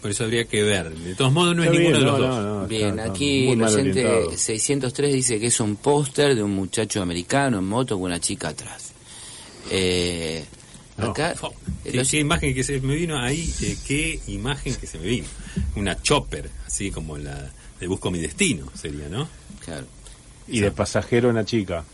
[0.01, 0.95] por eso habría que ver.
[0.97, 2.45] De todos modos, no es ninguno de los no, dos.
[2.45, 4.37] no, no, Bien, aquí el oyente orientado.
[4.37, 8.49] 603 dice que es un póster de un muchacho americano en moto con una chica
[8.49, 8.93] atrás.
[9.71, 10.45] Eh,
[10.99, 11.11] No.
[11.11, 11.35] acá,
[11.85, 13.53] ¿Qué, qué imagen que se me vino ahí?
[13.63, 15.27] eh, ¿Qué imagen que se me vino?
[15.77, 19.29] Una chopper, así como la de Busco mi destino, sería, ¿no?
[19.65, 19.87] claro.
[20.49, 21.85] Y de pasajero una chica.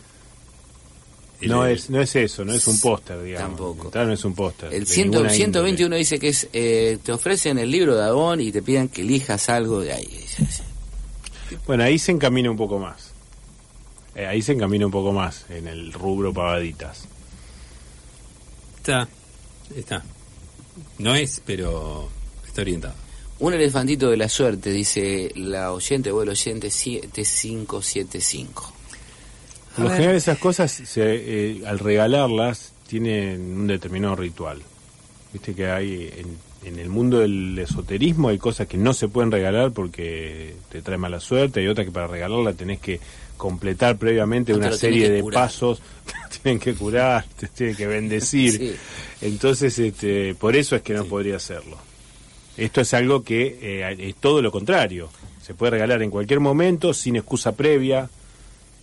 [1.40, 3.48] El- No es, no es eso, no es un póster, digamos.
[3.48, 3.88] Tampoco.
[3.88, 4.72] Tal no es un póster.
[4.72, 8.40] El de 100 ninguna 121 dice que es, eh, te ofrecen el libro de Avon
[8.40, 10.04] y te piden que elijas algo de ahí.
[10.38, 11.62] índole.
[11.66, 13.10] Bueno, ahí se encamina un poco más.
[14.14, 17.04] Eh, ahí se encamina un poco más en el rubro pavaditas.
[18.82, 19.06] Está,
[19.76, 20.02] está.
[20.98, 22.08] No es, pero
[22.44, 22.94] está orientado.
[23.38, 28.72] Un elefantito de la suerte, dice la oyente o el oyente 7575.
[29.76, 34.60] Por lo general esas cosas, se, eh, al regalarlas, tienen un determinado ritual.
[35.32, 39.30] Viste que hay en, en el mundo del esoterismo hay cosas que no se pueden
[39.30, 42.98] regalar porque te trae mala suerte, hay otras que para regalarla tenés que
[43.42, 45.42] completar previamente No te una serie de curar.
[45.48, 45.82] pasos,
[46.30, 48.52] te tienen que curar, te tienen que bendecir.
[48.56, 48.74] Sí.
[49.22, 51.76] Entonces, este, por eso es que no podría hacerlo.
[52.56, 55.10] Esto es algo que eh, es todo lo contrario.
[55.44, 58.08] Se puede regalar en cualquier momento, sin excusa previa.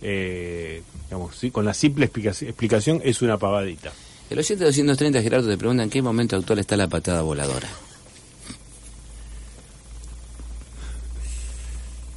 [0.02, 3.92] eh, digamos, sí, con la simple explicaci- explicación es una pavadita.
[4.28, 7.68] El oyente 230 Gerardo te pregunta en qué momento actual está la patada voladora.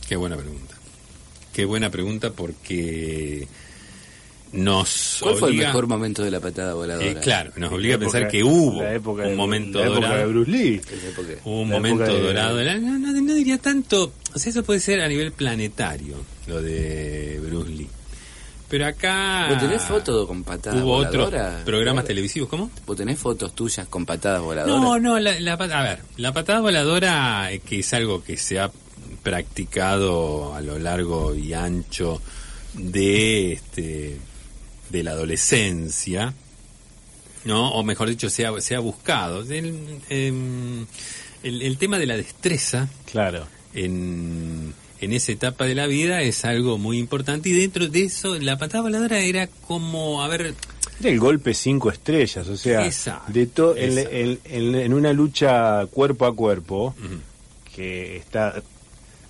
[0.07, 0.72] Qué buena pregunta.
[1.53, 3.47] Qué buena pregunta porque
[4.53, 7.07] nos ¿Cuál fue el mejor momento de la patada voladora?
[7.07, 9.99] Eh, claro, nos obliga a pensar que hubo la época de un momento la época
[10.07, 10.17] dorado.
[10.19, 10.81] de Bruce Lee.
[11.43, 12.57] Hubo un La momento época de- dorado.
[12.57, 14.13] de la- no, no- no diría tanto.
[14.33, 17.89] O sea, eso puede ser a nivel planetario, lo de Bruce Lee.
[18.69, 19.47] Pero acá.
[19.49, 21.61] ¿Vos tenés fotos con patadas Hubo otros voladoras?
[21.63, 22.07] programas Gerardo?
[22.07, 22.71] televisivos, ¿cómo?
[22.87, 24.75] ¿Vos tenés fotos tuyas con patadas voladoras?
[24.81, 28.59] No, no, la, la a ver, la patada voladora, eh, que es algo que se
[28.59, 28.71] ha
[29.23, 32.21] practicado a lo largo y ancho
[32.73, 34.17] de este
[34.89, 36.33] de la adolescencia,
[37.45, 37.71] ¿no?
[37.73, 39.41] O mejor dicho, se ha, se ha buscado.
[39.41, 40.85] El, em,
[41.41, 43.47] el- el tema de la destreza Claro.
[43.73, 48.37] en, en esa etapa de la vida es algo muy importante y dentro de eso
[48.39, 50.53] la patada voladora era como, a ver,
[51.03, 52.89] el golpe cinco estrellas, o sea,
[53.27, 54.15] de to- en, exacto.
[54.15, 56.95] en- en- en una lucha cuerpo a cuerpo,
[57.75, 58.61] que está,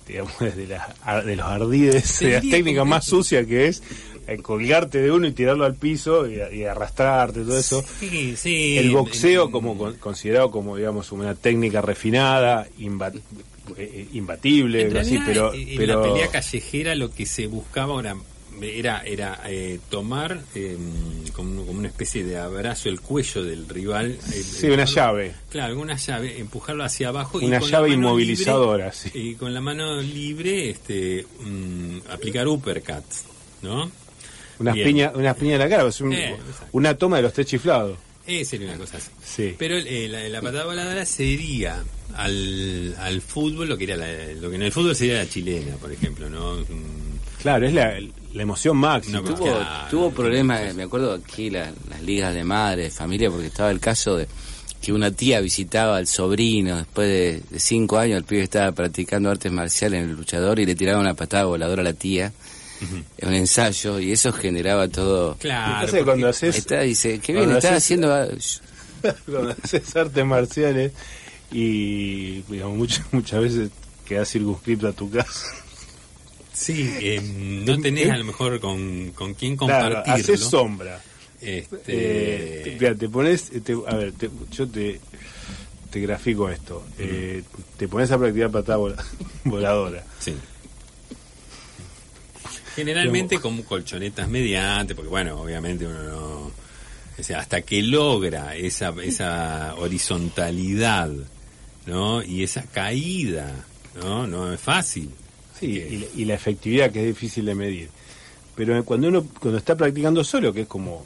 [0.06, 3.82] digamos, desde las- de los ardides, de las técnicas más sucias que es
[4.26, 7.84] eh, colgarte de uno y tirarlo al piso y, y arrastrarte, todo eso.
[8.00, 13.12] sí, sí, El boxeo en- como con- considerado como digamos una técnica refinada, imba-
[13.76, 17.98] eh, imbatible, En algo así, pero, en pero la pelea callejera lo que se buscaba
[18.00, 18.16] era
[18.62, 20.76] era, era eh, tomar eh,
[21.32, 24.12] como, como una especie de abrazo el cuello del rival.
[24.12, 25.34] eh, sí, una llave.
[25.50, 27.40] Claro, una llave, empujarlo hacia abajo.
[27.40, 29.10] y Una con la llave inmovilizadora, libre- sí.
[29.18, 33.04] Y con la mano libre este, mm, aplicar uppercut,
[33.62, 33.90] ¿no?
[34.58, 36.36] Unas piñas una piña en la cara, un- Eh,
[36.72, 37.98] una toma de los tres chiflados.
[38.26, 39.10] Eh, sería una cosa así.
[39.22, 39.54] Sí.
[39.58, 41.84] Pero eh, la, la patada voladora sería
[42.16, 45.74] al, al fútbol lo que era la- lo que en el fútbol sería la chilena,
[45.76, 46.56] por ejemplo, ¿no?
[46.60, 47.98] Mm, Claro, es la,
[48.34, 49.20] la emoción máxima.
[49.20, 53.30] No, Tuvo, Claro, tuvo problemas, me acuerdo aquí la- las ligas de madre, de familia,
[53.30, 54.26] porque estaba el caso de
[54.82, 59.30] que una tía visitaba al sobrino después de, de cinco años, el pibe estaba practicando
[59.30, 62.32] artes marciales en el luchador y le tiraba una patada voladora a la tía
[63.16, 65.36] en un ensayo y eso generaba todo.
[65.38, 66.04] Claro.
[66.04, 68.28] Cuando haces, Está, dice, qué bien, cuando está haces- haciendo...
[69.26, 70.92] cuando haces artes marciales
[71.50, 73.70] y digamos, muchas, muchas veces
[74.04, 75.46] quedas circunscrito a tu casa.
[76.54, 80.34] Sí, eh, no tenés a lo mejor con, con quién Claro, compartirlo.
[80.34, 81.02] haces sombra.
[81.40, 85.00] Este, Eh, te, pones, te- a ver, te- yo te,
[85.90, 86.86] te grafico esto.
[86.98, 87.42] Eh,
[87.76, 89.04] te pones a practicar patada vola-
[89.44, 90.04] voladora.
[90.20, 90.34] sí.
[92.76, 96.52] Generalmente con colchonetas mediante, porque bueno, obviamente uno no...
[97.16, 101.10] O sea, hasta que logra esa, esa horizontalidad,
[101.86, 102.22] ¿no?
[102.24, 103.64] Y esa caída
[103.94, 104.26] ¿no?
[104.26, 105.10] No es fácil.
[105.58, 107.88] Sí, y, la- y la efectividad que es difícil de medir.
[108.56, 111.04] Pero cuando uno cuando está practicando solo, que es como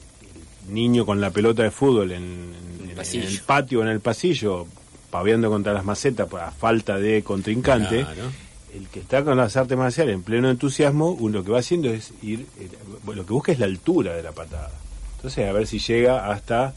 [0.69, 2.23] el niño con la pelota de fútbol en,
[2.83, 3.29] en- en pasillo.
[3.29, 4.67] el patio o en el pasillo,
[5.11, 8.31] paveando contra las macetas por- a falta de contrincante, Claro.
[8.75, 11.89] el que está con las artes marciales en pleno entusiasmo, uno lo que va haciendo
[11.91, 12.69] es ir, eh,
[13.07, 14.71] lo que busca es la altura de la patada.
[15.17, 16.75] Entonces, a ver si llega hasta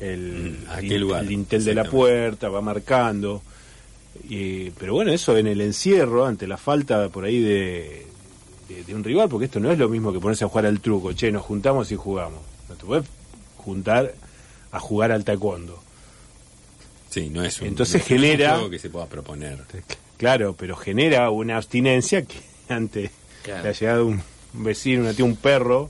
[0.00, 1.24] el, Mm, ¿a el- lugar?
[1.24, 3.42] el de la puerta, va marcando.
[4.28, 8.06] Y, pero bueno, eso en el encierro, ante la falta por ahí de,
[8.68, 10.80] de, de un rival, porque esto no es lo mismo que ponerse a jugar al
[10.80, 12.40] truco, che, nos juntamos y jugamos.
[12.68, 13.04] No te puedes
[13.56, 14.14] juntar
[14.70, 15.82] a jugar al taekwondo.
[17.10, 19.58] Sí, no es un, Entonces no es un genera- juego que se pueda proponer.
[20.16, 22.36] Claro, pero genera una abstinencia que
[22.72, 23.10] ante
[23.42, 23.64] Claro.
[23.64, 24.22] la llegada de un
[24.52, 25.88] vecino, una tía, un perro,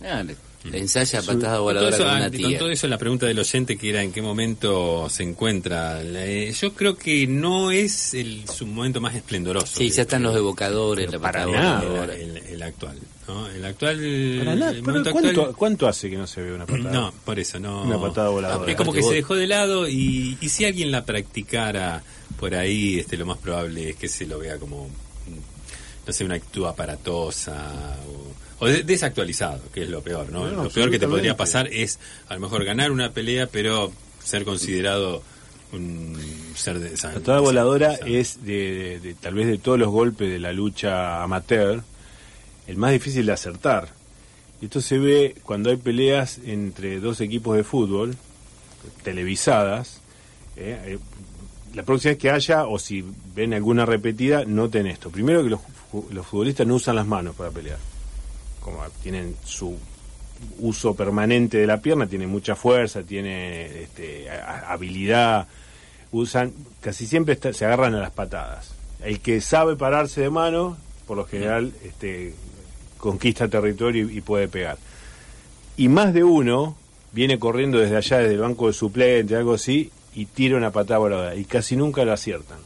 [0.65, 2.59] le, ensaya Su- patada Con voladora eso, con ah, una con tía.
[2.59, 6.01] todo eso, la pregunta del oyente que era en qué momento se encuentra.
[6.03, 9.79] Eh, yo creo que no es el, su momento más esplendoroso.
[9.79, 11.81] Sí, ya están los evocadores, la para nada.
[11.81, 12.15] voladora.
[12.15, 12.99] el, el- el actual.
[13.29, 13.49] ¿no?
[13.49, 13.97] El actual.
[14.39, 16.91] Para nada, el ¿cuánto, actual- cuánto hace que no se ve una patada?
[16.93, 17.83] No, por eso no.
[17.83, 18.71] Una patada voladora.
[18.71, 22.03] Es como que Aparte se dejó de lado y, y si alguien la practicara
[22.39, 24.89] por ahí, este, lo más probable es que se lo vea como,
[26.07, 30.47] no sé, una actúa aparatosa o, o de- desactualizado, que es lo peor, ¿no?
[30.51, 31.99] No, lo peor que te podría pasar es
[32.29, 35.23] a lo mejor ganar una pelea, pero ser considerado
[35.73, 36.17] un
[36.55, 40.39] ser de La patada voladora es de, de- tal vez de todos los golpes de
[40.39, 41.83] la lucha amateur
[42.67, 43.89] el más difícil de acertar.
[44.61, 48.17] Y Esto se ve cuando hay peleas entre dos equipos de fútbol
[49.03, 50.01] televisadas.
[50.57, 50.99] eh, eh,
[51.75, 53.03] la próxima vez que haya, o si
[53.35, 55.09] ven alguna repetida, noten esto.
[55.09, 57.79] Primero que los futbolistas no usan las manos para pelear.
[58.63, 59.77] Como tienen su
[60.61, 65.47] uso permanente de la pierna, tienen mucha fuerza, tiene este, habilidad,
[66.11, 68.75] usan, casi siempre está- se agarran a las patadas.
[69.03, 72.35] El que sabe pararse de mano, por lo general, este,
[72.99, 74.79] conquista territorio y, y puede pegar.
[75.77, 76.77] Y más de uno
[77.13, 80.99] viene corriendo desde allá, desde el banco de suplente, algo así, y tira una patada
[80.99, 81.35] voladora.
[81.35, 82.59] Y casi nunca lo aciertan.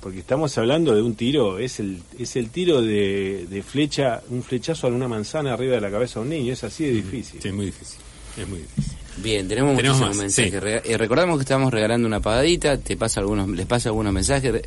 [0.00, 4.42] Porque estamos hablando de un tiro, es el, es el tiro de, de flecha, un
[4.42, 7.40] flechazo a una manzana arriba de la cabeza de un niño, es así de difícil.
[7.42, 7.98] Sí, es muy difícil.
[8.38, 8.96] Es muy difícil.
[9.18, 10.82] Bien, tenemos, Tenemos muchísimos más, mensajes.
[10.84, 10.90] sí.
[10.92, 14.62] Eh, recordamos que estamos regalando una pagadita, te pasa algunos, les pasa algunos mensajes.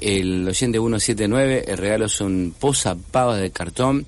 [0.00, 4.04] El oyente 179, el regalo son posa pavas de cartón.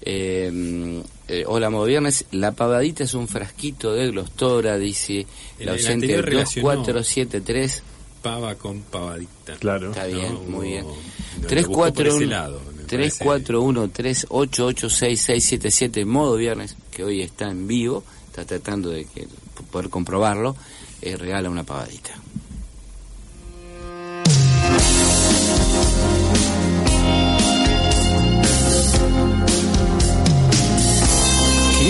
[0.00, 2.24] Eh, eh, hola, modo viernes.
[2.32, 5.26] La pavadita es un frasquito de glostora, dice
[5.58, 7.82] El- la el oyente relacionó- 2473.
[8.22, 9.54] Pava con pavadita.
[9.58, 9.90] Claro.
[9.90, 10.86] Está bien, No, muy bien.
[10.86, 10.92] no,
[11.48, 13.24] lo busco por ese lado, me parece.
[13.24, 19.26] 341-3886-677, modo viernes, que hoy está en vivo, está tratando de que,
[19.70, 20.54] poder comprobarlo,
[21.00, 22.12] eh, regala una pavadita.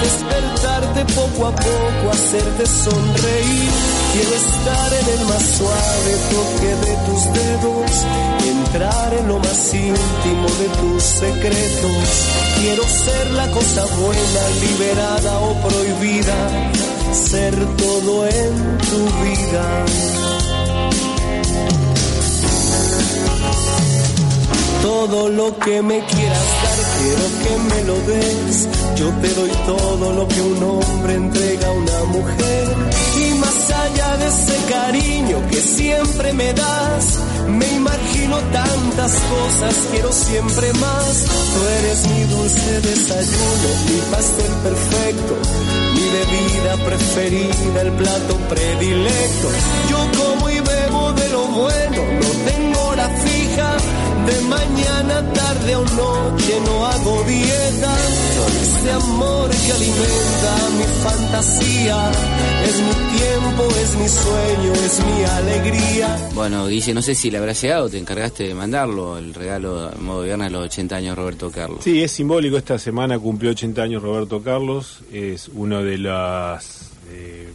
[0.00, 3.70] despertarte poco a poco, hacerte sonreír.
[4.12, 7.90] Quiero estar en el más suave toque de tus dedos,
[8.46, 12.08] entrar en lo más íntimo de tus secretos.
[12.60, 16.72] Quiero ser la cosa buena, liberada o prohibida,
[17.12, 20.17] ser todo en tu vida.
[24.82, 28.68] Todo lo que me quieras dar, quiero que me lo des.
[28.96, 32.68] Yo te doy todo lo que un hombre entrega a una mujer.
[33.16, 40.12] Y más allá de ese cariño que siempre me das, me imagino tantas cosas, quiero
[40.12, 41.24] siempre más.
[41.54, 45.34] Tú eres mi dulce desayuno, mi pastel perfecto,
[45.94, 49.48] mi bebida preferida, el plato predilecto.
[49.90, 52.02] Yo como y bebo de lo bueno,
[54.28, 57.96] De mañana, tarde o noche no hago dieta.
[58.60, 62.10] Ese amor que alimenta mi fantasía.
[62.66, 66.28] Es mi tiempo, es mi sueño, es mi alegría.
[66.34, 70.04] Bueno, Guille, no sé si le habrá llegado, te encargaste de mandarlo, el regalo en
[70.04, 71.80] modo viernes a los 80 años Roberto Carlos.
[71.82, 72.58] Sí, es simbólico.
[72.58, 75.00] Esta semana cumplió 80 años Roberto Carlos.
[75.10, 77.48] Es una de las eh,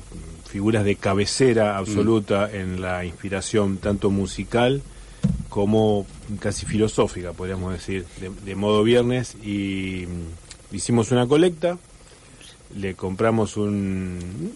[0.50, 4.82] figuras de cabecera absoluta en la inspiración tanto musical
[5.50, 6.06] como
[6.38, 11.78] casi filosófica, podríamos decir, de, de modo viernes, y mm, hicimos una colecta,
[12.76, 14.52] le compramos un...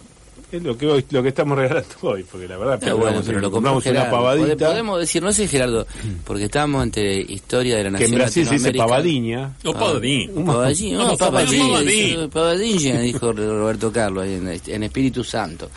[0.49, 3.41] Es lo que hoy, lo que estamos regalando hoy, porque la verdad Está bueno, pero
[3.41, 4.11] lo compramos una Gerardo.
[4.11, 5.86] pavadita, Pode- Podemos decir, no sé Gerardo,
[6.23, 10.45] porque estábamos entre historia de la que nación en Brasil se dice pavadiña, O Pavadín.
[10.45, 11.67] Pavadín, No, no, Pavadín.
[11.67, 15.69] Pavadín, Pavadín, dijo Roberto Carlos ahí en, en Espíritu Santo.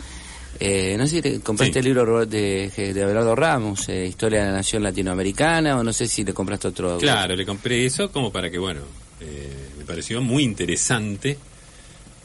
[0.63, 1.79] Eh, no sé si te compraste Sí.
[1.79, 6.07] el libro de, de Abelardo Ramos, eh, Historia de la Nación Latinoamericana, o no sé
[6.07, 6.99] si le compraste otro.
[6.99, 8.81] Claro, le compré eso como para que, bueno,
[9.19, 9.49] eh,
[9.79, 11.35] me pareció muy interesante,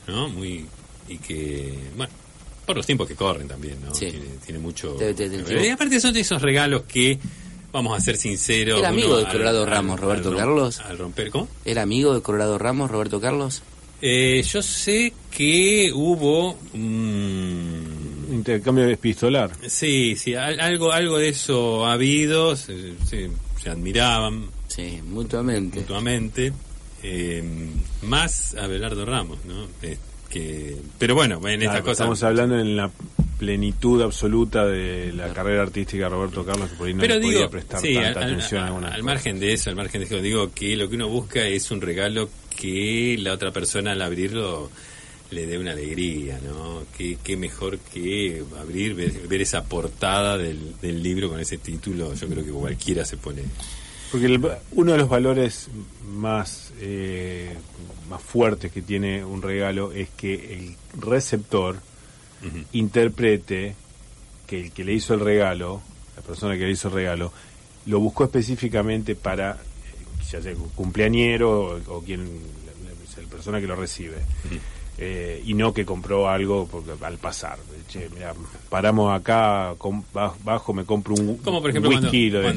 [0.06, 0.28] ¿no?
[0.28, 0.66] Muy.
[1.08, 2.12] Y que, bueno,
[2.66, 3.94] por los tiempos que corren también, ¿no?
[3.94, 4.10] Sí.
[4.10, 4.92] Tiene, tiene mucho.
[4.96, 7.18] Te- te- te- y aparte son de esos regalos que,
[7.72, 8.78] vamos a ser sinceros.
[8.80, 10.80] ¿Era amigo de Colorado Ramos, Roberto Carlos?
[10.80, 11.48] Al romper, ¿cómo?
[11.64, 13.62] ¿Era amigo de Colorado Ramos, Roberto Carlos?
[14.02, 16.58] Eh, yo sé que hubo.
[16.74, 17.45] mm,
[18.36, 19.50] intercambio epistolar.
[19.66, 23.30] sí, sí, al- algo, algo de eso ha habido, se, se-
[23.60, 25.80] se admiraban Sí, mutuamente.
[25.80, 26.52] mutuamente.
[27.02, 27.42] eh,
[28.02, 29.66] más Abelardo Ramos, ¿no?
[29.82, 29.96] Eh,
[30.28, 31.92] que, pero bueno, en estas cosas.
[32.00, 32.90] Estamos hablando en la
[33.38, 37.20] plenitud absoluta de la carrera artística de Roberto Carlos, que por ahí no pero le
[37.20, 40.06] podía digo, prestar sí, tanta al, atención a al- margen de eso, al margen de
[40.06, 42.28] eso, digo que lo que uno busca es un regalo
[42.58, 44.70] que la otra persona al abrirlo
[45.30, 46.82] le dé una alegría, ¿no?
[46.96, 52.14] Qué, qué mejor que abrir, ver, ver esa portada del, del libro con ese título,
[52.14, 53.42] yo creo que cualquiera se pone.
[54.10, 54.40] Porque el-
[54.72, 55.68] uno de los valores
[56.08, 57.54] más, eh,
[58.08, 61.76] más fuertes que tiene un regalo es que el receptor
[62.72, 63.74] interprete
[64.46, 65.82] que el que le hizo el regalo,
[66.16, 67.32] la persona que le hizo el regalo,
[67.86, 73.66] lo buscó específicamente para, eh, ya sea cumpleañero o, o quien, la, la persona que
[73.66, 74.16] lo recibe.
[74.98, 77.58] Eh, y no que compró algo porque, al pasar.
[77.88, 78.34] Che, mira,
[78.70, 82.10] paramos acá, com- bajo, me compro un, Como por ejemplo cuando,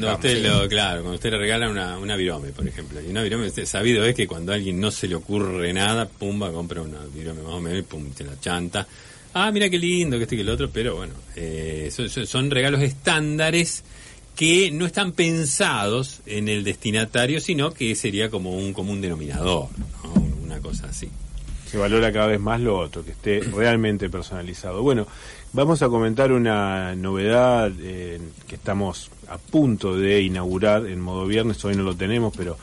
[0.06, 3.00] lo usted lo, claro, cuando usted le regala una, una virome, por ejemplo.
[3.00, 6.08] Y una virome, usted sabido es que cuando a alguien no se le ocurre nada,
[6.08, 8.86] pumba, compra una virome más o menos y pum, te la chanta.
[9.34, 11.90] Ah, mira qué lindo, que este que el otro, pero bueno, eh,
[12.24, 13.84] son regalos estándares
[14.34, 19.68] que no están pensados en el destinatario, sino que sería como un común denominador,
[20.02, 20.12] ¿no?
[20.42, 21.08] una cosa así.
[21.70, 24.82] Se valora cada vez más lo otro, que esté realmente personalizado.
[24.82, 25.06] Bueno,
[25.52, 28.18] vamos a comentar una novedad eh,
[28.48, 32.56] que estamos a punto de inaugurar en modo viernes, hoy no lo tenemos, pero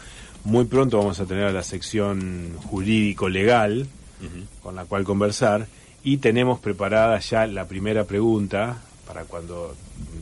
[0.44, 3.88] muy pronto vamos a tener a la sección jurídico-legal
[4.64, 5.68] con la cual conversar
[6.04, 9.76] y tenemos preparada ya la primera pregunta para cuando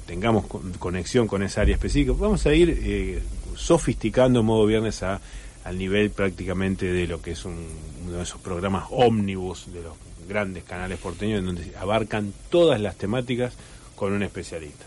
[0.06, 2.14] tengamos con- conexión con esa área específica.
[2.20, 3.22] Vamos a ir eh,
[3.56, 5.22] sofisticando en modo viernes a,
[5.66, 7.68] al nivel prácticamente de lo que es un-
[8.08, 9.94] uno de esos programas ómnibus de los
[10.30, 13.54] grandes canales porteños en donde abarcan todas las temáticas
[13.96, 14.86] con un especialista.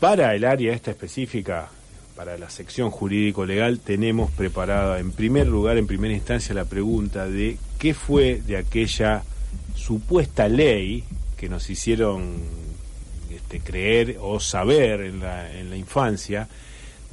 [0.00, 1.70] Para el área esta específica,
[2.16, 7.56] para la sección jurídico-legal, tenemos preparada en primer lugar, en primera instancia, la pregunta de
[7.78, 9.22] qué fue de aquella
[9.74, 11.04] supuesta ley
[11.36, 12.34] que nos hicieron
[13.30, 16.48] este, creer o saber en la, en la infancia,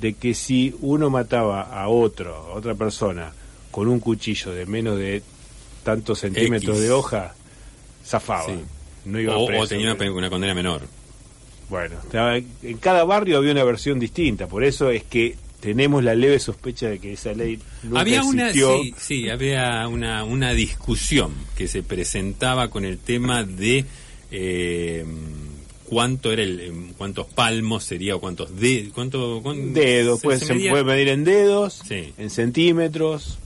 [0.01, 3.31] de que si uno mataba a otro, a otra persona,
[3.69, 5.21] con un cuchillo de menos de
[5.83, 6.81] tantos centímetros X.
[6.87, 7.35] de hoja,
[8.05, 8.47] zafaba.
[8.47, 8.59] Sí.
[9.05, 9.63] No iba O, preso.
[9.63, 10.81] o tenía una, una condena menor.
[11.69, 11.95] Bueno,
[12.63, 16.89] en cada barrio había una versión distinta, por eso es que tenemos la leve sospecha
[16.89, 18.81] de que esa ley nunca había una existió.
[18.81, 23.85] sí, sí, había una, una discusión que se presentaba con el tema de
[24.31, 25.05] eh,
[25.91, 30.39] cuánto era el em, cuántos palmos sería o cuántos de, cuánto cuán- dedos, se- pues
[30.39, 32.13] se puede medir en dedos, Sí.
[32.17, 33.37] en centímetros.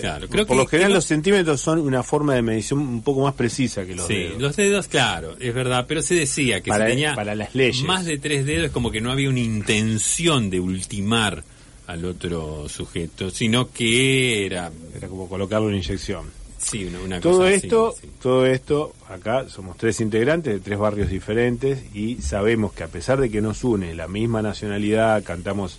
[0.00, 3.02] Claro, creo por que- lo general que los centímetros son una forma de medición un
[3.02, 4.40] poco más precisa que los Sí, dedos.
[4.40, 7.82] los dedos, claro, es verdad, pero se decía que Para- si tenía para las leyes.
[7.84, 11.44] más de tres dedos es como que no había una intención de ultimar
[11.86, 16.24] al otro sujeto, sino que era Era como colocarle una inyección.
[16.60, 18.08] Sí una, una Todo cosa así, esto, sí.
[18.22, 23.20] todo esto, acá somos tres integrantes de tres barrios diferentes y sabemos que a pesar
[23.20, 25.78] de que nos une la misma nacionalidad, cantamos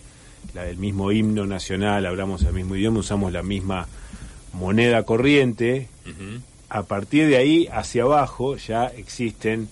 [0.56, 3.88] la del mismo himno nacional, hablamos el mismo idioma, usamos la misma
[4.54, 5.88] moneda corriente,
[6.70, 9.70] a partir de ahí hacia abajo ya existen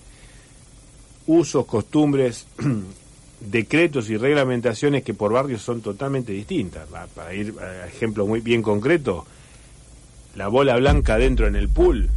[1.26, 2.46] usos, costumbres,
[3.40, 6.86] decretos y reglamentaciones que por barrios son totalmente distintas.
[6.88, 9.26] Pa- Para ir a ejemplo muy bien concreto,
[10.36, 12.08] la bola blanca dentro en el pool,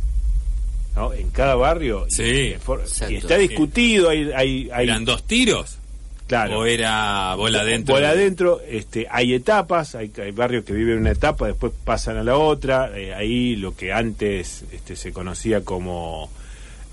[0.96, 1.14] ¿no?
[1.14, 2.06] En cada barrio.
[2.10, 2.56] Sí,
[3.10, 5.78] y, está discutido, hay, hay, hay- ¿Eran dos tiros?
[6.28, 7.96] claro, ¿O era bola adentro?
[7.96, 12.24] Bola adentro, este, hay etapas, hay, hay barrios que viven una etapa, después pasan a
[12.24, 12.92] la otra.
[12.98, 16.30] eh, ahí lo que antes este, se conocía como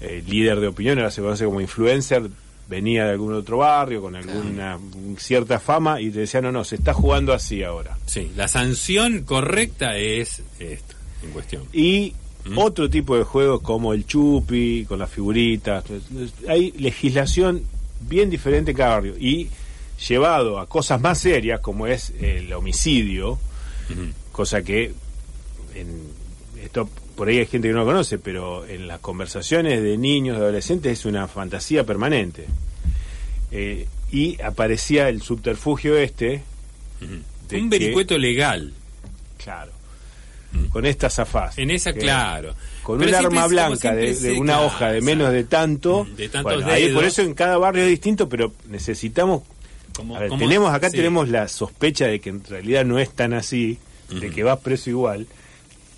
[0.01, 2.23] eh, líder de opinión, ahora se conoce como influencer,
[2.69, 4.79] venía de algún otro barrio con alguna
[5.19, 7.97] cierta fama y te decían, no, no, se está jugando así ahora.
[8.07, 11.65] Sí, la sanción correcta es esta en cuestión.
[11.73, 12.15] Y
[12.45, 12.59] ¿Mm?
[12.59, 15.85] otro tipo de juegos como el chupi, con las figuritas.
[16.49, 17.63] Hay legislación
[18.09, 19.15] bien diferente en cada barrio.
[19.19, 19.49] Y
[20.09, 23.39] llevado a cosas más serias como es el homicidio,
[24.33, 24.93] cosa que
[25.75, 25.87] en
[26.63, 30.39] esto por ahí hay gente que no lo conoce, pero en las conversaciones de niños,
[30.39, 32.47] de adolescentes es una fantasía permanente.
[33.53, 36.43] Eh, y aparecía el subterfugio este,
[37.03, 38.73] Un que- vericueto legal.
[39.43, 39.73] claro,
[40.71, 41.59] con estas zafás.
[41.59, 42.55] En esa, claro.
[42.83, 46.07] Con Pero un arma es blanca de, de una claro, hoja de menos de tanto.
[46.17, 49.43] De tantos bueno, ahí por eso en cada barrio es distinto, pero necesitamos.
[49.95, 50.97] Como- a ver, como- tenemos acá sí.
[50.97, 53.79] tenemos la sospecha de que en realidad no es tan así,
[54.09, 55.27] de que vas preso igual,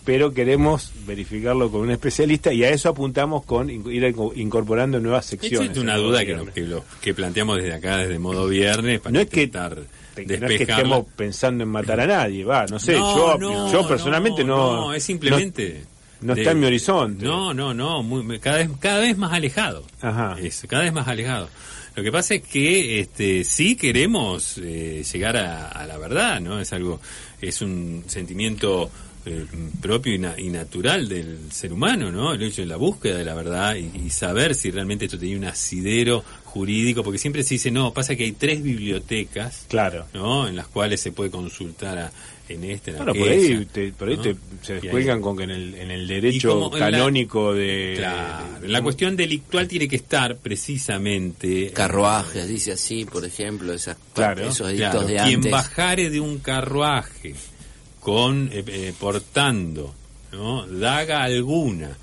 [0.04, 5.26] pero queremos verificarlo con un especialista y a eso apuntamos con ir inco- incorporando nuevas
[5.26, 5.70] secciones.
[5.72, 9.20] es una duda que, que, lo- que planteamos desde acá, desde modo viernes, para No
[9.20, 9.78] es que intentar
[10.16, 13.72] no es que estemos pensando en matar a nadie, va, no sé, No, yo, no,
[13.72, 15.84] yo personalmente no, No, es simplemente.
[16.20, 17.24] no está en mi horizonte.
[17.24, 19.84] No, no, no, muy- cada, vez, cada vez más alejado.
[20.00, 20.36] Ajá.
[20.40, 21.48] Es, cada vez más alejado.
[21.94, 26.58] Lo que pasa es que este, sí queremos eh, llegar a, a la verdad, ¿no?
[26.58, 27.00] Es algo,
[27.40, 28.90] es un sentimiento
[29.26, 29.44] eh,
[29.80, 32.32] propio y, na- y natural del ser humano, ¿no?
[32.32, 35.36] El hecho de la búsqueda de la verdad y, y saber si realmente esto tenía
[35.36, 40.06] un asidero jurídico, porque siempre se dice, no, pasa que hay tres bibliotecas, Claro.
[40.12, 40.46] ¿no?
[40.48, 42.12] En las cuales se puede consultar a-
[42.48, 44.22] en este, en Bueno, por ahí, te, por ahí ¿no?
[44.22, 47.54] te- se ahí- descuelgan con que en el, en el derecho como en la- canónico
[47.54, 47.94] de...
[47.96, 51.70] Claro, de- la cuestión delictual tiene que estar precisamente...
[51.70, 55.52] Carruajes, dice así, por ejemplo, esas, Claro, esos edictos Claro, de quien antes.
[55.52, 57.34] bajare de un carruaje
[58.02, 59.94] con eh, eh, portando
[60.32, 60.66] ¿no?
[60.66, 61.96] daga alguna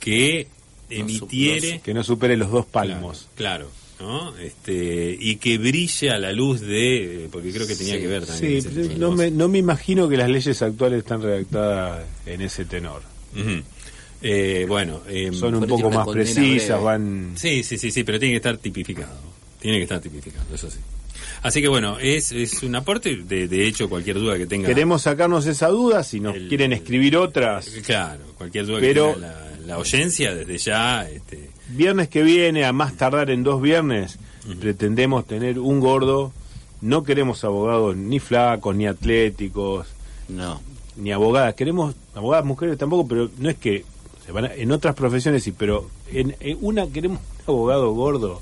[0.00, 0.48] que
[0.90, 3.28] emitiere que no supere los dos palmos.
[3.34, 3.68] claro,
[3.98, 4.36] claro, ¿no?
[4.38, 8.26] este y que brille a la luz de porque creo que tenía Sí, que ver
[8.26, 12.40] también Sí, ese no me, no me imagino que las leyes actuales están redactadas en
[12.40, 13.02] ese tenor.
[14.22, 16.82] Eh, bueno em, Son un poco más precisas, breve.
[16.84, 17.32] van...
[17.36, 19.12] Sí, sí, sí, sí, pero tiene que estar tipificado.
[19.60, 20.78] Tiene que estar tipificado, eso sí.
[21.44, 24.66] Así que bueno, es, es un aporte, de, de hecho, cualquier duda que tenga.
[24.66, 27.66] Queremos sacarnos esa duda, si nos El- quieren escribir otras.
[27.86, 31.08] Claro, cualquier duda Pero- que tenga la, la oyencia, desde ya.
[31.08, 34.18] Este, Viernes que viene, a más tardar en dos viernes,
[34.60, 36.32] pretendemos tener un gordo.
[36.80, 39.86] No queremos abogados ni flacos, ni atléticos,
[40.28, 40.60] No,
[40.96, 41.54] ni abogadas.
[41.54, 43.84] Queremos abogadas mujeres tampoco, pero no es que
[44.24, 48.40] se van a- en otras profesiones sí, pero en, en una queremos un abogado gordo,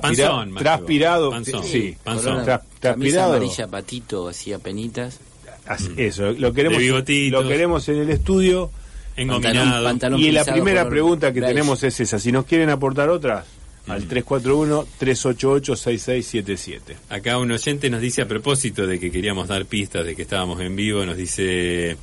[0.00, 1.30] Panzón, que transpirado.
[1.30, 1.64] Panzón.
[1.64, 2.44] sí, Panzón.
[2.44, 3.34] Tra- transpirado.
[3.34, 5.18] amarilla, patito, así a penitas.
[5.66, 8.70] Así- Eso, lo queremos, lo queremos en el estudio.
[9.16, 9.84] engominado.
[9.84, 11.54] pantalón Y la primera pregunta que beige.
[11.54, 12.18] tenemos es esa.
[12.18, 13.44] Si nos quieren aportar otras,
[13.88, 16.96] al 341-388-6677.
[17.08, 20.60] Acá un oyente nos dice a propósito de que queríamos dar pistas de que estábamos
[20.60, 21.96] en vivo, nos dice,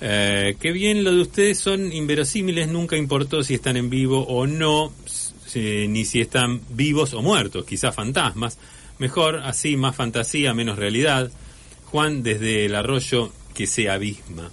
[0.00, 4.46] eh, qué bien lo de ustedes son inverosímiles, nunca importó si están en vivo o
[4.46, 4.92] no,
[5.58, 8.58] ni si están vivos o muertos, quizás fantasmas.
[8.98, 11.30] Mejor así, más fantasía, menos realidad.
[11.86, 14.50] Juan desde el arroyo que se abisma.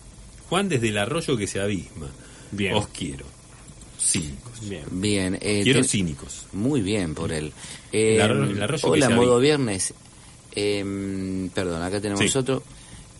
[0.49, 2.07] Juan desde el arroyo que se abisma.
[2.51, 2.73] Bien.
[2.73, 3.25] Os quiero.
[3.99, 4.67] Cínicos.
[4.67, 4.83] Bien.
[4.91, 5.37] Bien.
[5.41, 6.45] eh, Quiero te- cínicos.
[6.53, 7.51] Muy bien por él.
[7.91, 9.93] Eh, El arro- el arroyo que hola, se modo viernes.
[10.55, 12.37] Eh, perdón, acá tenemos Sí.
[12.37, 12.63] otro.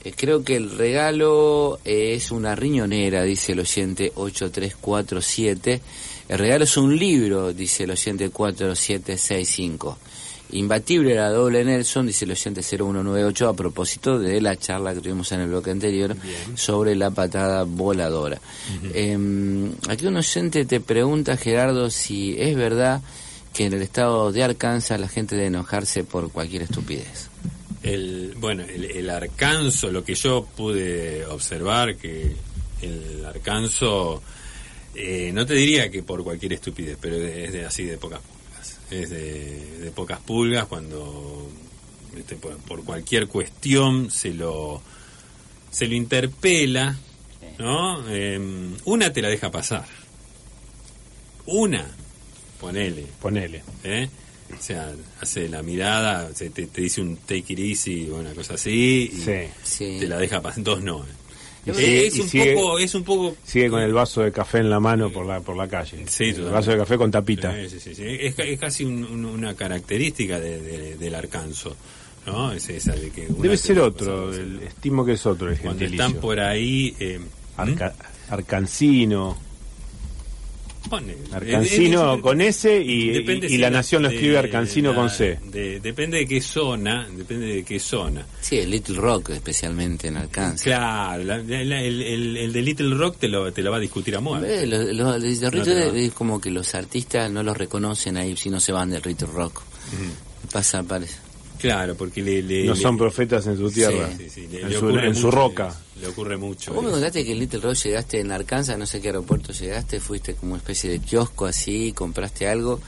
[0.08, 5.82] Eh, creo que el regalo eh, es una riñonera, dice el oyente 8347.
[6.30, 9.98] El regalo es un libro, dice el oyente 4765.
[10.52, 15.30] Imbatible la doble Nelson, dice el oyente 0198, a propósito de la charla que tuvimos
[15.34, 16.16] en el bloque anterior
[16.56, 18.40] sobre la patada voladora.
[18.94, 23.02] Eh, aquí un oyente te pregunta, Gerardo, si es verdad
[23.54, 27.30] que en el estado de Arkansas la gente debe enojarse por cualquier estupidez.
[27.84, 32.36] El, bueno, el, el arcanzo, lo que yo pude observar, que
[32.82, 34.22] el arcanzo,
[34.96, 38.80] eh, no te diría que por cualquier estupidez, pero es de, así de pocas pulgas.
[38.90, 41.50] Es de, de pocas pulgas cuando
[42.16, 44.82] este, por, por cualquier cuestión se lo,
[45.70, 46.98] se lo interpela,
[47.60, 48.10] ¿no?
[48.10, 49.86] Em, una te la deja pasar.
[51.46, 51.86] Una,
[52.60, 53.06] ponele.
[53.22, 53.64] Ponele.
[53.84, 54.10] ¿eh?
[54.58, 58.32] O sea, hace la mirada, se te, te dice un take it easy o una
[58.34, 59.32] cosa así, y Sí.
[59.64, 59.98] Sí.
[60.00, 60.64] te la deja pasar.
[60.64, 61.04] Dos no.
[61.66, 62.08] ¿eh?
[62.08, 63.36] Es, un sigue- poco, es un poco...
[63.44, 66.06] Sigue con el vaso de café en la mano por la, por la calle.
[66.08, 66.52] Sí, el totalmente.
[66.54, 67.54] vaso de café con tapita.
[67.70, 68.04] Sí, sí.
[68.08, 71.76] Es, ca- es casi un- un- una característica de- de- del arcanzo.
[72.26, 72.52] ¿no?
[72.52, 76.08] Es esa de que Debe ser otro, el- estimo que es otro el Cuando gentilicio.
[76.08, 76.94] están por ahí...
[77.00, 77.20] eh,
[77.58, 77.96] Arca-
[78.30, 79.38] arcancino.
[80.88, 81.16] Pone.
[81.32, 84.90] Arcancino Eh, eh, con S y, depende y- y si la Nación lo escribe Arcancino
[84.92, 85.40] la- con C.
[85.52, 88.26] de- depende de qué zona, depende de qué zona.
[88.42, 90.64] Sí, el Little Rock especialmente en alcance.
[90.66, 93.80] Claro, la- la- el, el- el de Little Rock te lo, te lo va a
[93.82, 94.64] discutir a muerte.
[94.64, 95.64] Eh, lo- lo- No
[95.96, 99.28] es como que los artistas no los reconocen ahí si no se van del Ritter
[99.30, 99.62] Rock.
[100.52, 101.16] Pasa, parece.
[101.60, 104.70] Claro, porque le, le- No le- son profetas en su tierra, Sí, sí, le- en,
[104.70, 105.76] le su, roca.
[106.00, 106.74] Le ocurre mucho.
[106.74, 110.00] Vos me contaste que en Little Rock llegaste en Arkansas, no sé qué aeropuerto llegaste,
[110.00, 112.80] fuiste como una especie de kiosco así, compraste algo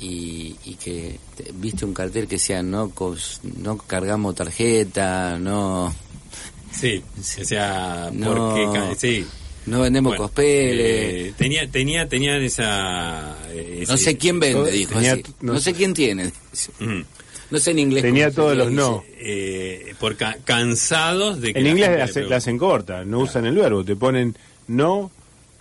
[0.00, 5.94] y, y que te- viste un cartel que decía no cos- no cargamos tarjeta, no
[6.72, 8.34] Sí, o sea, No.
[8.34, 9.26] porque ca- sí.
[9.66, 11.30] no vendemos Bueno, cospeles.
[11.30, 13.36] eh, tenía, tenía, tenían esa.
[13.50, 15.22] eh, no ese- sé quién vende, dijo tenía- así.
[15.42, 16.32] no No, sé quién tiene.
[17.52, 18.02] No sé en inglés.
[18.02, 19.04] Tenía todos los no.
[19.18, 21.58] Eh, por ca- cansados de que.
[21.60, 24.34] En la inglés gente la, la hacen corta, no usan el verbo, te ponen
[24.68, 25.10] no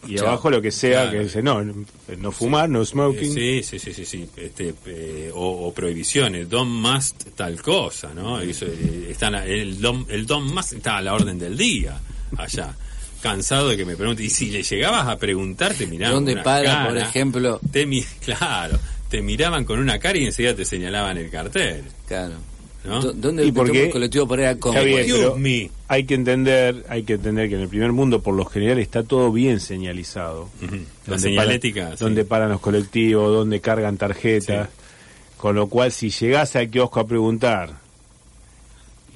[0.07, 0.29] y Chao.
[0.29, 1.11] abajo lo que sea Claro.
[1.11, 3.37] que dice no, no fumar, no smoking.
[3.37, 4.27] Eh, Sí, sí, sí, sí.
[4.35, 8.39] Este, eh, o, o prohibiciones, don't must tal cosa, ¿no?
[8.41, 11.99] Eso, eh, están a- el, don, el don't must está a la orden del día
[12.37, 12.73] allá.
[13.21, 14.23] Cansado de que me pregunte.
[14.23, 17.59] Y si le llegabas a preguntarte, miraban ¿Dónde paga, cara, por ejemplo?
[17.71, 17.87] Te,
[18.25, 18.79] claro,
[19.11, 21.83] te miraban con una cara y enseguida te señalaban el cartel.
[22.07, 22.33] Claro.
[22.83, 22.99] ¿No?
[22.99, 23.85] ¿Dó- ¿Dónde ¿Y te por tomo qué?
[23.85, 24.47] el colectivo para ir
[25.87, 29.03] hay que entender, hay que entender que en el primer mundo por lo general está
[29.03, 30.49] todo bien señalizado.
[30.63, 30.75] Ujú.
[30.77, 31.81] La Donde señalética.
[31.83, 32.03] paran, sí.
[32.03, 34.69] donde paran los colectivos, donde cargan tarjetas.
[35.37, 37.71] Con lo cual, si llegás al kiosco a preguntar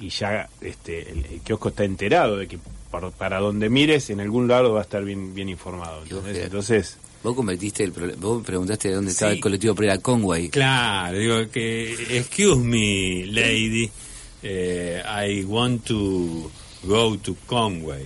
[0.00, 2.58] y ya este, el, el kiosco está enterado de que
[2.90, 6.02] para, para donde mires, en algún lado va a estar bien, bien informado.
[6.02, 6.32] ¿entendés?
[6.32, 6.44] Ojea.
[6.44, 9.38] Entonces, Vos convertiste el vos preguntaste dónde estaba Sí.
[9.38, 10.48] el colectivo para ir a Conway.
[10.48, 13.90] Claro, digo que, excuse me, lady,
[14.44, 16.48] eh, I want to
[16.84, 18.04] go to Conway.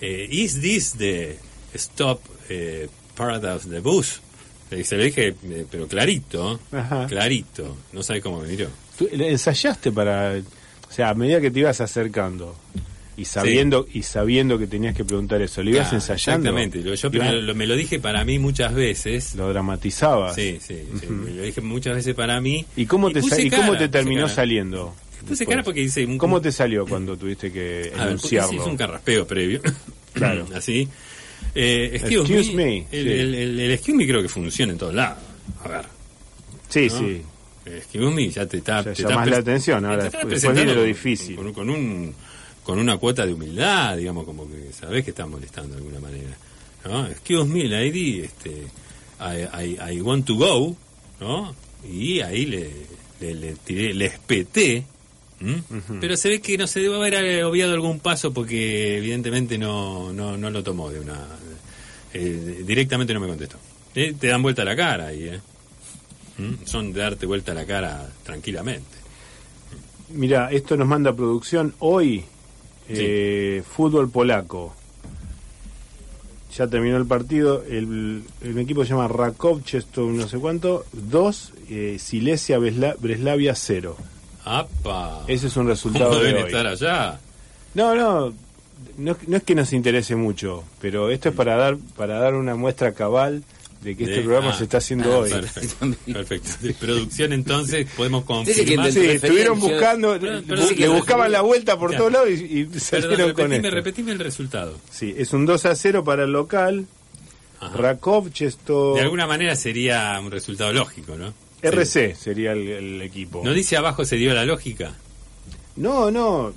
[0.00, 1.38] Eh, is this the
[1.76, 4.20] stop eh, of the bus?
[4.82, 7.06] Se lo dije, eh, pero clarito, Ajá.
[7.06, 8.68] clarito, no sabe cómo me miró.
[8.98, 12.56] ¿tú ensayaste para, o sea, a medida que te ibas acercando
[13.18, 16.48] y sabiendo y sabiendo que tenías que preguntar eso, lo ibas ensayando.
[16.48, 19.34] Exactamente, yo primero lo- me lo dije para mí muchas veces.
[19.34, 20.34] lo dramatizabas.
[20.34, 22.64] Sí, sí, sí, me lo dije muchas veces para mí.
[22.76, 24.34] ¿Y cómo te, y cómo te terminó cara.
[24.34, 24.94] saliendo?
[25.26, 28.50] Puse cara porque hice un, ¿Cómo te salió cuando tuviste que A ver, enunciarlo?
[28.50, 29.60] sí, es un carraspeo previo.
[30.14, 30.46] Claro.
[30.54, 30.88] Así.
[31.54, 32.64] Eh, excuse, Excuse me.
[32.64, 33.10] me, El, sí.
[33.12, 35.18] el, el- el excuse me creo que funciona en todos lados.
[35.64, 35.84] A ver.
[36.68, 36.98] sí, ¿no?
[36.98, 37.22] sí.
[37.66, 38.82] Excuse me ya te está.
[38.82, 41.36] Te llamás está la atención, ahora te está después viene lo difícil.
[41.36, 42.14] Con, con un,
[42.68, 46.36] con una cuota de humildad, digamos, como que sabés que estás molestando de alguna manera.
[46.84, 47.06] ¿no?
[47.06, 48.66] Excuse me, lady, este,
[49.20, 50.76] I, I, I want to go,
[51.18, 51.54] ¿no?
[51.90, 52.70] Y ahí le,
[53.20, 54.84] le, le tiré, le espeté.
[55.98, 60.36] Pero se ve que no se debe haber obviado algún paso porque evidentemente no, no,
[60.36, 61.26] no lo tomó de una...
[62.12, 63.56] eh, directamente no me contestó.
[63.94, 65.40] Eh, te dan vuelta la cara ahí, ¿eh?
[66.36, 66.66] ¿Mm?
[66.66, 68.98] Son de darte vuelta la cara tranquilamente.
[70.10, 72.26] Mira, esto nos manda producción hoy.
[72.88, 74.74] Eh, fútbol polaco.
[76.56, 77.62] Ya terminó el partido.
[77.68, 80.84] El, el equipo se llama Rakov, Chesto, no sé cuánto.
[80.92, 81.52] 2,
[81.98, 83.96] Silesia Bresla- Breslavia 0.
[84.44, 85.24] ¡Apa!
[85.26, 86.40] Ese es un ¿Cómo resultado de hoy.
[86.42, 87.20] estar allá?
[87.74, 88.32] No, no,
[88.96, 92.54] no, no es que nos interese mucho, pero esto es para dar para dar una
[92.56, 93.44] muestra cabal
[93.82, 95.30] de que este programa ah, se está haciendo ah, hoy.
[95.30, 95.86] Perfecto.
[96.12, 96.48] Perfecto.
[96.60, 98.92] De producción entonces podemos que confirmar.
[98.92, 102.28] Sí, estuvieron buscando, Pero- pero bu- sí que le buscaban la vuelta por todos lados
[102.30, 103.70] y, y Perdón, salieron con repetime, esto.
[103.70, 104.78] repetime el resultado.
[104.90, 106.86] Sí, es un 2 a 0 para el local.
[107.60, 107.76] Ajá.
[107.76, 111.32] Rakov, Chesto, De alguna manera sería un resultado lógico, ¿no?
[111.60, 113.42] RC sería el, el equipo.
[113.44, 114.94] ¿No dice abajo se dio la lógica?
[115.76, 116.52] No, no,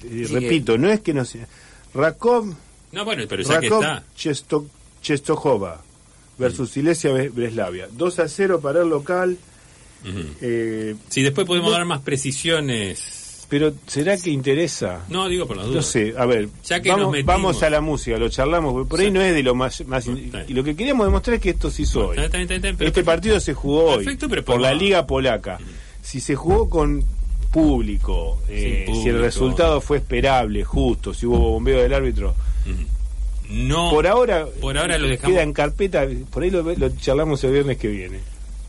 [0.00, 1.46] Sí repito, no es que no sea.
[1.94, 2.54] Rakov,
[2.92, 4.04] No, bueno, pero ya que Rakov, está.
[4.14, 4.66] Chesto,
[5.02, 5.82] Chestojova
[6.38, 7.88] versus Silesia Bre- Breslavia.
[7.92, 9.36] 2 a 0 para el local.
[10.40, 13.46] Eh, Sí, después podemos no- dar más precisiones.
[13.48, 15.04] pero ¿será que interesa?
[15.08, 15.86] No, digo por las No dudas.
[15.86, 17.34] sé, a ver, Ya que vamos, metimos.
[17.34, 19.84] vamos a la música, lo charlamos, porque por ahí no es de lo más...
[19.86, 22.18] más y lo que queríamos demostrar es que esto se hizo hoy.
[22.18, 24.74] Está bien, está bien, está bien, pero este partido se jugó hoy pero por la
[24.74, 25.58] Liga Polaca.
[26.02, 27.04] Si se jugó con
[27.52, 32.34] público, eh, si el resultado fue esperable, justo, si hubo bombeo del árbitro,
[33.48, 33.90] No.
[33.90, 35.32] por ahora, por ahora lo dejamos.
[35.34, 38.20] queda en carpeta, por ahí lo, lo charlamos el viernes que viene.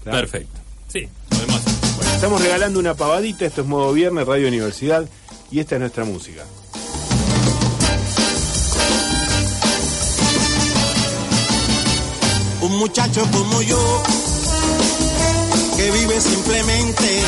[0.03, 0.59] Perfecto.
[0.87, 1.61] Sí, podemos.
[1.97, 5.07] Bueno, estamos regalando una pavadita, esto es Modo Viernes, Radio Universidad,
[5.51, 6.43] y esta es nuestra música.
[12.61, 14.03] Un muchacho como yo,
[15.77, 17.21] que vive simplemente,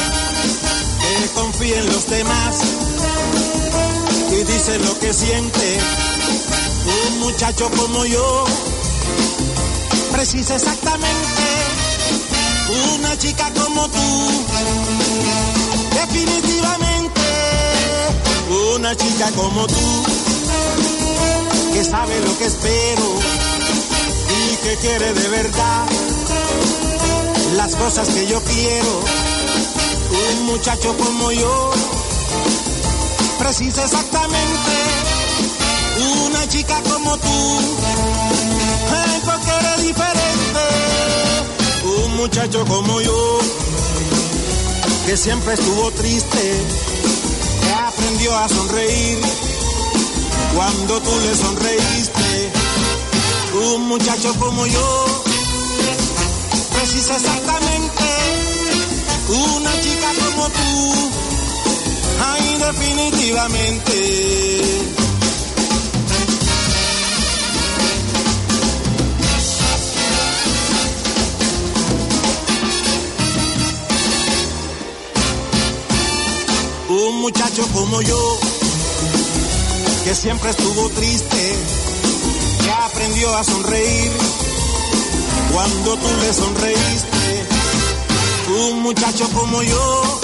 [1.21, 2.61] que confía en los demás
[4.31, 5.77] y dice lo que siente.
[7.07, 8.45] Un muchacho como yo,
[10.11, 11.49] precisa exactamente
[12.99, 13.99] una chica como tú.
[15.93, 17.21] Definitivamente
[18.75, 20.03] una chica como tú
[21.73, 23.19] que sabe lo que espero
[24.51, 25.85] y que quiere de verdad
[27.55, 29.01] las cosas que yo quiero.
[30.31, 31.71] Un muchacho como yo
[33.37, 34.88] precisa exactamente
[36.01, 37.59] una chica como tú.
[38.91, 40.65] Ay, porque eres diferente.
[42.03, 43.39] Un muchacho como yo,
[45.05, 46.63] que siempre estuvo triste,
[47.63, 49.19] que aprendió a sonreír
[50.55, 52.51] cuando tú le sonreíste.
[53.75, 55.05] Un muchacho como yo,
[56.71, 58.03] precisa exactamente
[59.29, 60.93] una chica como tú.
[62.25, 64.98] Ay, definitivamente.
[77.07, 78.39] Un muchacho como yo,
[80.03, 81.55] que siempre estuvo triste,
[82.61, 84.11] que aprendió a sonreír
[85.53, 87.47] cuando tú le sonreíste.
[88.69, 90.19] Un muchacho como yo,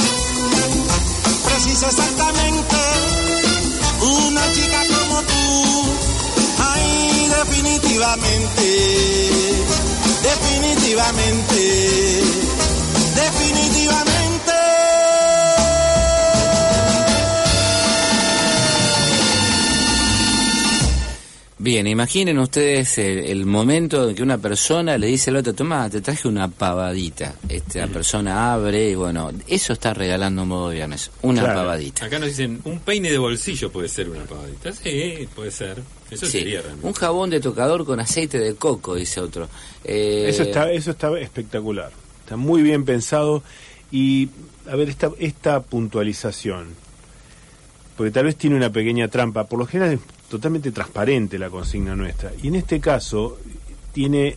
[1.45, 2.75] precisa exactamente
[4.01, 5.83] una chica como tú.
[6.59, 8.65] Ay, definitivamente,
[10.23, 12.23] definitivamente,
[13.15, 14.04] definitivamente.
[21.65, 25.89] Bien, imaginen ustedes el, el momento en que una persona le dice al otro, toma,
[25.89, 27.33] te traje una pavadita.
[27.49, 31.61] Esta persona abre y bueno, eso está regalando modo viernes, una Claro.
[31.61, 32.05] pavadita.
[32.05, 34.73] Acá nos dicen, un peine de bolsillo puede ser una pavadita.
[34.73, 35.81] Sí, puede ser.
[36.11, 36.85] Eso Sí, sería realmente.
[36.85, 39.49] un jabón de tocador con aceite de coco, dice otro.
[39.83, 41.89] Eh, Eso está, eso está espectacular.
[42.19, 43.41] Está muy bien pensado.
[43.91, 44.29] Y,
[44.69, 46.67] a ver, esta, esta puntualización,
[47.97, 49.99] porque tal vez tiene una pequeña trampa, por lo general es
[50.29, 52.31] totalmente transparente la consigna nuestra.
[52.41, 53.37] Y en este caso,
[53.93, 54.35] tiene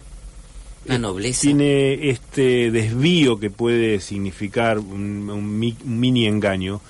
[0.87, 1.43] Una nobleza.
[1.43, 6.81] tiene este desvío que puede significar un, un mi- un mini engaño,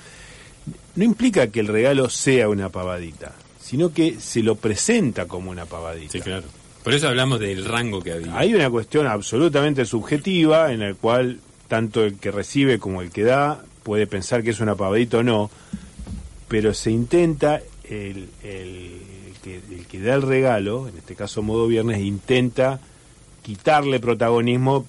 [0.95, 5.65] no implica que el regalo sea una pavadita, sino que se lo presenta como una
[5.65, 6.11] pavadita.
[6.11, 6.45] Sí, claro.
[6.83, 8.37] Por eso hablamos del rango que había.
[8.37, 13.23] Hay una cuestión absolutamente subjetiva en la cual tanto el que recibe como el que
[13.23, 15.51] da puede pensar que es una pavadita o no,
[16.47, 19.01] pero se intenta, el, el
[19.43, 22.79] que, el que da el regalo, en este caso modo viernes, intenta
[23.41, 24.85] quitarle protagonismo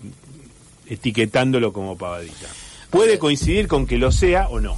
[0.86, 2.48] etiquetándolo como pavadita.
[2.90, 4.76] Puede coincidir con que lo sea o no.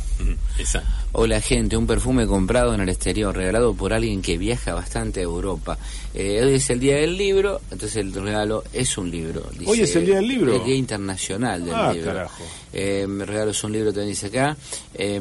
[0.58, 1.01] Exacto.
[1.14, 5.24] Hola gente, un perfume comprado en el exterior, regalado por alguien que viaja bastante a
[5.24, 5.76] Europa.
[6.14, 9.42] Eh, hoy es el día del libro, entonces el regalo es un libro.
[9.58, 10.56] dice- Hoy es el día del libro.
[10.56, 12.12] El día internacional del Ah, libro.
[12.14, 12.42] carajo.
[12.72, 14.56] Eh, mi regalo es un libro, también dice acá.
[14.94, 15.20] Eh,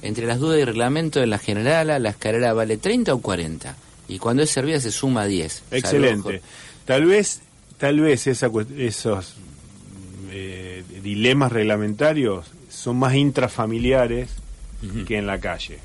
[0.00, 3.76] entre las dudas y reglamento de la generala, la escalera vale 30 o 40.
[4.08, 5.64] Y cuando es servida se suma 10.
[5.70, 6.22] Excelente.
[6.22, 6.42] Saludos,
[6.86, 7.40] Tal vez,
[7.76, 8.48] tal vez esa,
[8.78, 9.34] esos
[10.30, 14.30] eh, dilemas reglamentarios son más intrafamiliares
[15.06, 15.78] que en la calle.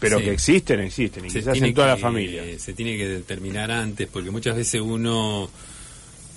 [0.00, 0.24] Pero Sí.
[0.24, 2.42] que existen, existen, y Se quizás en toda la familia.
[2.58, 5.50] Se tiene que determinar antes, porque muchas veces uno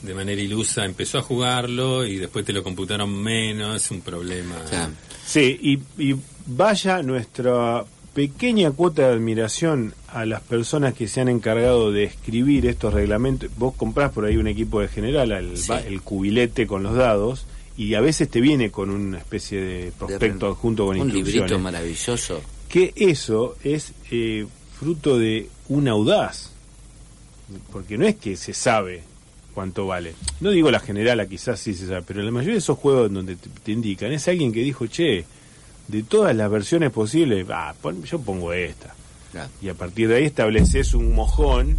[0.02, 4.56] de manera ilusa empezó a jugarlo y después te lo computaron menos, es un problema.
[5.26, 5.80] Sí, y,
[6.12, 6.16] y
[6.48, 7.86] vaya nuestra
[8.16, 13.50] pequeña cuota de admiración a las personas que se han encargado de escribir estos reglamentos.
[13.58, 15.70] Vos comprás por ahí un equipo de general, el, Sí.
[15.70, 17.46] va- el cubilete con los dados,
[17.78, 21.34] y a veces te viene con una especie de prospecto De- adjunto con Un instrucciones.
[21.36, 22.42] librito maravilloso.
[22.70, 24.46] que eso es eh,
[24.80, 26.52] fruto de un audaz,
[27.72, 29.04] porque no es que se sabe
[29.54, 30.14] cuánto vale.
[30.40, 33.36] No digo la generala, quizás sí se sabe, pero la mayoría de esos juegos donde
[33.36, 35.26] te, te indican es alguien que dijo, che,
[35.88, 38.94] de todas las versiones posibles, ah, pon- yo pongo esta.
[39.32, 39.50] Claro.
[39.62, 41.78] Y a partir de ahí estableces un mojón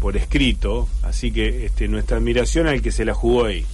[0.00, 3.64] por escrito, así que este, nuestra admiración al que se la jugó ahí.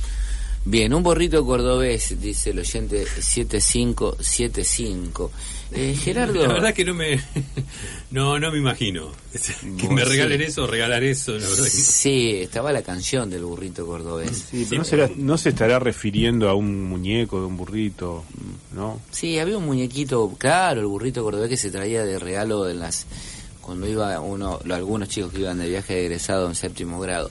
[0.62, 5.30] Bien, un borrito cordobés, dice el oyente 7575.
[5.72, 7.18] Eh, Gerardo, La verdad que no me
[8.11, 9.08] no no me imagino
[9.78, 10.08] que me Sí.
[10.08, 14.36] regalen eso o regalar eso, la verdad que- sí, estaba la canción del burrito cordobés.
[14.50, 18.24] Sí, Sí, pero no, será- no se estará refiriendo a un muñeco, de un burrito,
[18.74, 19.00] ¿no?
[19.12, 23.06] Sí, había un muñequito, claro, el burrito cordobés que se traía de regalo en las
[23.62, 27.30] cuando iba uno, algunos chicos que iban de viaje de egresado en séptimo grado.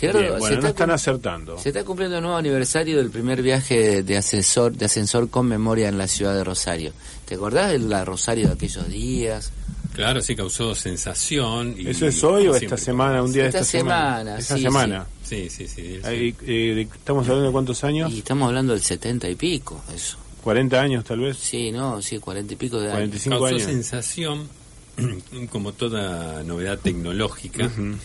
[0.00, 1.58] Gerardo, Bien, se, bueno, no está están acertando.
[1.58, 5.88] se está cumpliendo el nuevo aniversario del primer viaje de, ascensor, de ascensor con memoria
[5.88, 6.92] en la ciudad de Rosario.
[7.26, 9.52] ¿Te acordás de la Rosario de aquellos días?
[9.92, 11.74] Claro, sí causó sensación.
[11.76, 13.22] Y, ¿Eso es hoy o esta semana?
[13.22, 14.18] Un día de Esta esta semana.
[14.18, 15.06] semana, Esta sí, semana.
[15.22, 15.96] Sí, sí, sí.
[15.96, 16.00] sí.
[16.04, 18.10] Ahí, eh, ¿Estamos hablando de cuántos años?
[18.12, 20.16] Y estamos hablando del 70 y pico, eso.
[20.42, 21.36] 40 años tal vez.
[21.36, 22.94] Sí, no, sí, 40 y pico de años.
[23.20, 23.62] 45 causó años.
[23.62, 24.48] sensación,
[25.50, 27.66] como toda novedad tecnológica.
[27.66, 27.96] Ujú.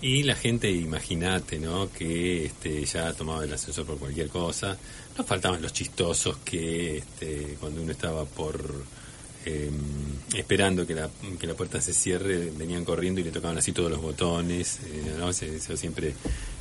[0.00, 1.90] Y la gente, imagínate, ¿no?
[1.92, 4.76] Que este, ya tomaba el ascensor por cualquier cosa.
[5.16, 8.84] No faltaban los chistosos que este, cuando uno estaba por
[9.44, 9.70] eh,
[10.36, 11.08] esperando que la,
[11.40, 14.78] que la puerta se cierre, venían corriendo y le tocaban así todos los botones.
[14.86, 15.32] eh, ¿no?
[15.32, 16.14] Se- Eso siempre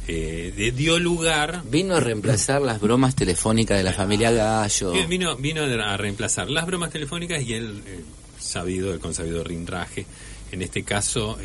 [0.08, 4.94] eh, dio lugar Vino a reemplazar las bromas telefónicas de la familia Gallo.
[4.94, 8.02] Bien, Vino, vino a reemplazar las bromas telefónicas y el, eh,
[8.40, 10.08] sabido, el consabido rinraje.
[10.52, 11.38] En este caso,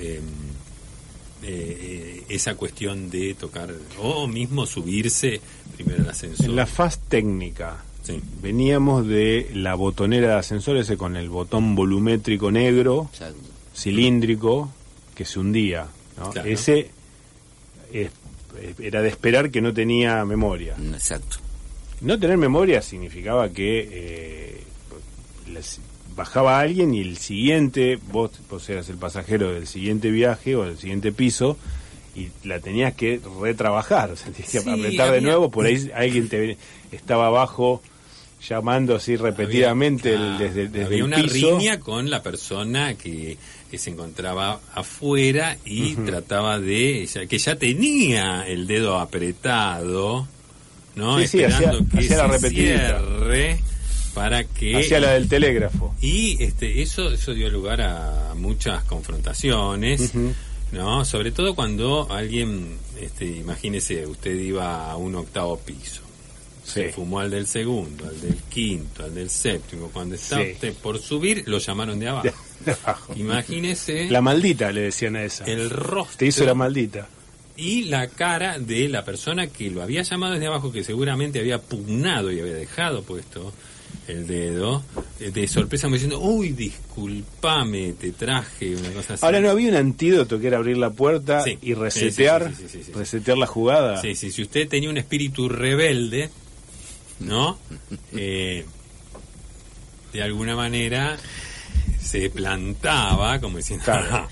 [1.43, 5.40] eh, eh, esa cuestión de tocar o mismo subirse
[5.76, 6.47] primero al ascensor.
[6.47, 8.20] En la faz técnica Sí.
[8.43, 13.38] veníamos de la botonera de ascensor ese con el botón volumétrico negro, Exacto.
[13.76, 14.72] cilíndrico,
[15.14, 15.86] que se hundía.
[16.18, 16.30] ¿no?
[16.30, 16.49] Claro.
[16.49, 16.90] Ese
[17.93, 18.11] es-
[18.80, 20.74] era de esperar que no tenía memoria.
[20.93, 21.36] Exacto.
[22.01, 24.62] No tener memoria significaba que eh,
[26.14, 30.78] bajaba alguien y el siguiente, vos, vos eras el pasajero del siguiente viaje o del
[30.78, 31.56] siguiente piso
[32.14, 35.90] y la tenías que retrabajar, o sea, tenías que Sí, apretar de nuevo, por ahí
[35.94, 36.56] alguien te
[36.92, 37.82] estaba abajo
[38.48, 41.58] llamando así repetidamente el- Había- desde, desde había el una piso.
[41.58, 43.38] riña con la persona que,
[43.70, 50.26] que se encontraba afuera y trataba de ya- que ya tenía el dedo apretado
[50.96, 53.60] no Sí, sí, esperando que hacía la se cierre
[54.14, 55.94] para que Hacia la del telégrafo.
[56.00, 60.12] y este eso eso dio lugar a muchas confrontaciones
[60.72, 66.00] no sobre todo cuando alguien este imagínese usted iba a un octavo piso
[66.64, 66.70] Sí.
[66.74, 69.88] se fumó al del segundo, al del quinto, al del séptimo.
[69.92, 70.52] Cuando estaba Sí.
[70.52, 72.28] usted por subir, lo llamaron de abajo.
[72.64, 73.12] De abajo.
[73.16, 75.44] Imagínese La maldita le decían a esa.
[75.46, 77.08] el rostro Te hizo la maldita.
[77.56, 81.60] y la cara de la persona que lo había llamado desde abajo, que seguramente había
[81.60, 83.52] pugnado y había dejado puesto
[84.09, 84.82] el dedo,
[85.20, 89.24] eh, de sorpresa me diciendo, uy, disculpame, te traje una cosa así.
[89.24, 91.59] Ahora no había un antídoto que era abrir la puerta Sí.
[91.62, 94.01] y resetear, Sí, sí, resetear la jugada.
[94.01, 96.30] Sí, sí, si usted tenía un espíritu rebelde,
[97.20, 97.59] ¿no?
[98.16, 98.64] Eh,
[100.12, 101.16] de alguna manera
[102.01, 104.07] se plantaba como diciendo, Claro.
[104.11, 104.28] "Ah,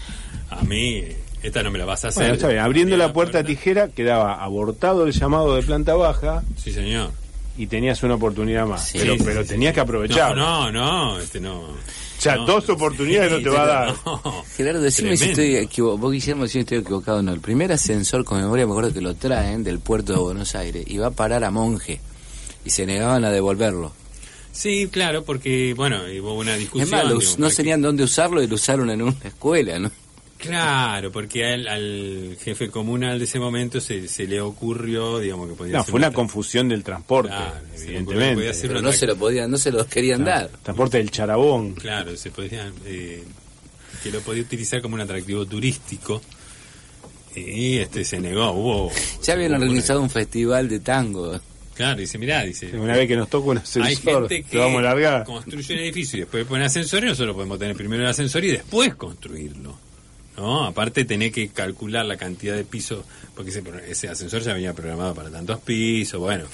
[0.51, 1.05] a mí
[1.43, 2.23] esta no me la vas a hacer.
[2.25, 2.61] Bueno, está bien.
[2.61, 7.13] Abriendo la puerta tijera quedaba abortado el llamado de planta baja Sí, señor.
[7.59, 8.89] Y tenías una oportunidad más.
[8.89, 9.75] Sí, pero Sí, pero sí, tenías sí.
[9.75, 10.37] que aprovechar.
[10.37, 11.61] No, no, no, este no.
[11.61, 11.77] O
[12.23, 13.95] sea, No, dos oportunidades sí, no te va a dar.
[14.07, 14.45] no.
[14.57, 15.99] Gerardo, decime si estoy equivocado.
[15.99, 17.33] Vos, Guillermo, si estoy equivocado o no.
[17.33, 20.85] El primer ascensor con memoria, me acuerdo que lo traen del puerto de Buenos Aires
[20.87, 22.01] y va a parar a Monje.
[22.65, 23.93] Y se negaban a devolverlo.
[24.53, 26.87] Sí, claro, porque, bueno, hubo una discusión.
[26.87, 29.91] Es más, no sabían dónde usarlo y lo usaron en una escuela, ¿no?
[30.41, 35.77] Claro, porque al jefe comunal de ese momento se, se le ocurrió, digamos, que podía
[35.79, 38.35] No, fue una tra- confusión del transporte, Claro, evidentemente.
[38.37, 40.49] podía Pero no se lo podían, no se los querían dar.
[40.63, 41.75] Transporte del charabón.
[41.75, 43.23] Claro, se podía, eh,
[44.03, 46.21] que lo podía utilizar como un atractivo turístico.
[47.37, 48.93] Y este se negó, hubo...
[49.23, 51.39] Ya habían organizado un festival de tango.
[51.75, 52.77] Claro, dice, mirá, dice...
[52.77, 55.25] Una vez que nos toca un Hay ascensor, gente te que vamos a largar.
[55.25, 58.49] construye un edificio y después pone ascensor y nosotros podemos tener primero el ascensor y
[58.53, 59.79] después construirlo.
[60.41, 60.65] ¿No?
[60.65, 65.15] Aparte tenés que calcular la cantidad de pisos, porque ese, ese ascensor ya venía programado
[65.15, 66.45] para tantos pisos, bueno.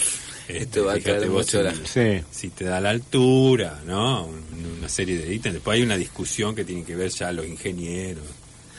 [0.49, 2.24] este, Esto va a fíjate vos si- Sí.
[2.32, 4.26] si te da la altura, ¿no?
[4.26, 4.45] Un-
[4.78, 5.55] Una serie de ítems.
[5.55, 8.24] Después hay una discusión que tiene que ver ya los ingenieros.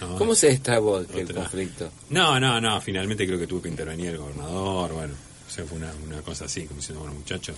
[0.01, 0.15] ¿no?
[0.17, 1.89] ¿Cómo se destrabó el conflicto?
[2.09, 5.13] No, no, no, finalmente creo que tuvo que intervenir el gobernador, bueno,
[5.47, 7.55] o sea, fue una, una cosa así, como diciendo, bueno, muchachos,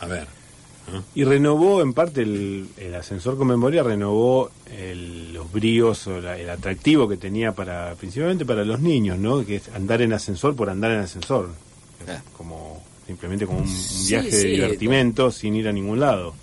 [0.00, 0.26] a ver,
[1.14, 6.36] Y renovó, en parte, el, el ascensor con memoria renovó el- los bríos o la-
[6.38, 9.44] el atractivo que tenía para, principalmente para los niños, ¿no?
[9.46, 11.50] Que es andar en ascensor por andar en ascensor.
[12.08, 12.20] Ah.
[12.36, 16.34] Como, simplemente como un, un Sí, viaje de divertimento sin ir a ningún lado.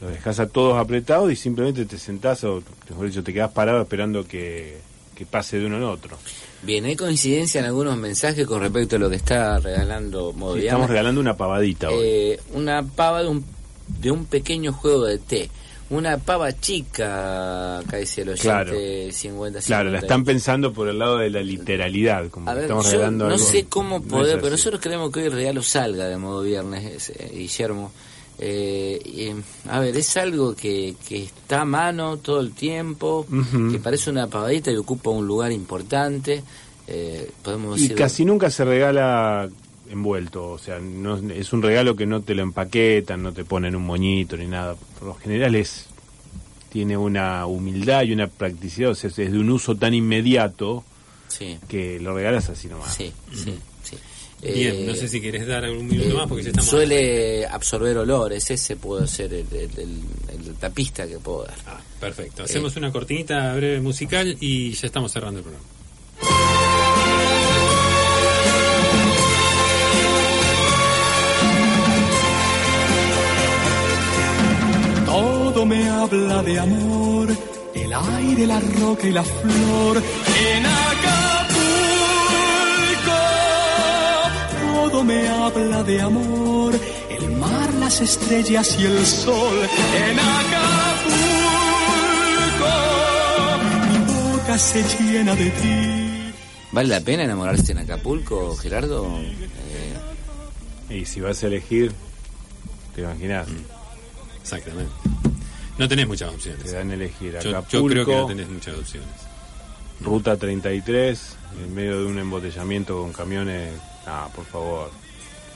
[0.00, 2.60] Los dejas a todos apretados y simplemente te sentás o,
[2.90, 4.78] mejor dicho, te quedás parado esperando que,
[5.14, 6.18] que pase de uno en otro.
[6.62, 10.66] Bien, hay coincidencia en algunos mensajes con respecto a lo que está regalando Sí, Moviame.
[10.66, 11.96] estamos regalando una pavadita hoy.
[12.00, 13.44] Eh, una pava de un,
[14.00, 15.50] de un pequeño juego de té.
[15.90, 18.72] Una pava chica, acá dice el oyente Claro.
[19.12, 20.06] 50 Claro, la 50.
[20.06, 23.34] están pensando por el lado de la literalidad, como A ver, estamos yo regalando no
[23.34, 23.44] algo.
[23.46, 27.30] sé cómo poder, pero nosotros creemos que hoy el regalo salga de modo viernes, eh,
[27.34, 27.92] Guillermo.
[28.44, 33.24] Eh, y, a ver, es algo que, que está a mano todo el tiempo,
[33.70, 36.42] que parece una pavadita y ocupa un lugar importante.
[36.88, 39.48] Eh, podemos Y decir, casi nunca se regala
[39.88, 43.76] envuelto, o sea, no, es un regalo que no te lo empaquetan, no te ponen
[43.76, 44.74] un moñito ni nada.
[44.98, 45.86] Por lo general es
[46.72, 50.82] tiene una humildad y una practicidad, o sea, es de un uso tan inmediato
[51.28, 52.92] Sí, que lo regalas así nomás.
[52.92, 53.56] sí, sí.
[54.42, 56.68] Bien, Eh, no sé si querés dar algún minuto eh, más porque ya estamos...
[56.68, 60.00] Suele absorber olores, ese puede ser el, el, el-
[60.46, 61.54] el tapista que puedo dar.
[61.66, 62.42] Ah, perfecto.
[62.42, 66.72] Hacemos una cortinita breve musical y ya estamos cerrando el programa.
[75.06, 77.28] Todo me habla de amor,
[77.74, 79.96] el aire, la roca y la flor.
[79.98, 81.31] En Acapulco,
[84.92, 86.74] todo me habla de amor,
[87.08, 89.58] el mar, las estrellas y el sol.
[89.96, 91.08] En Acapulco,
[93.88, 96.34] mi boca se llena de ti.
[96.72, 99.06] ¿Vale la pena enamorarse en Acapulco, Gerardo?
[99.18, 101.92] Eh, Y si vas a elegir,
[102.94, 103.48] te imaginas,
[104.42, 104.92] Exactamente.
[105.78, 106.62] No tenés muchas opciones.
[106.64, 109.08] te dan a elegir Yo, Acapulco, yo creo que no tenés muchas opciones.
[110.02, 113.70] Ruta 33, en medio de un embotellamiento con camiones.
[114.06, 114.90] Ah, por favor,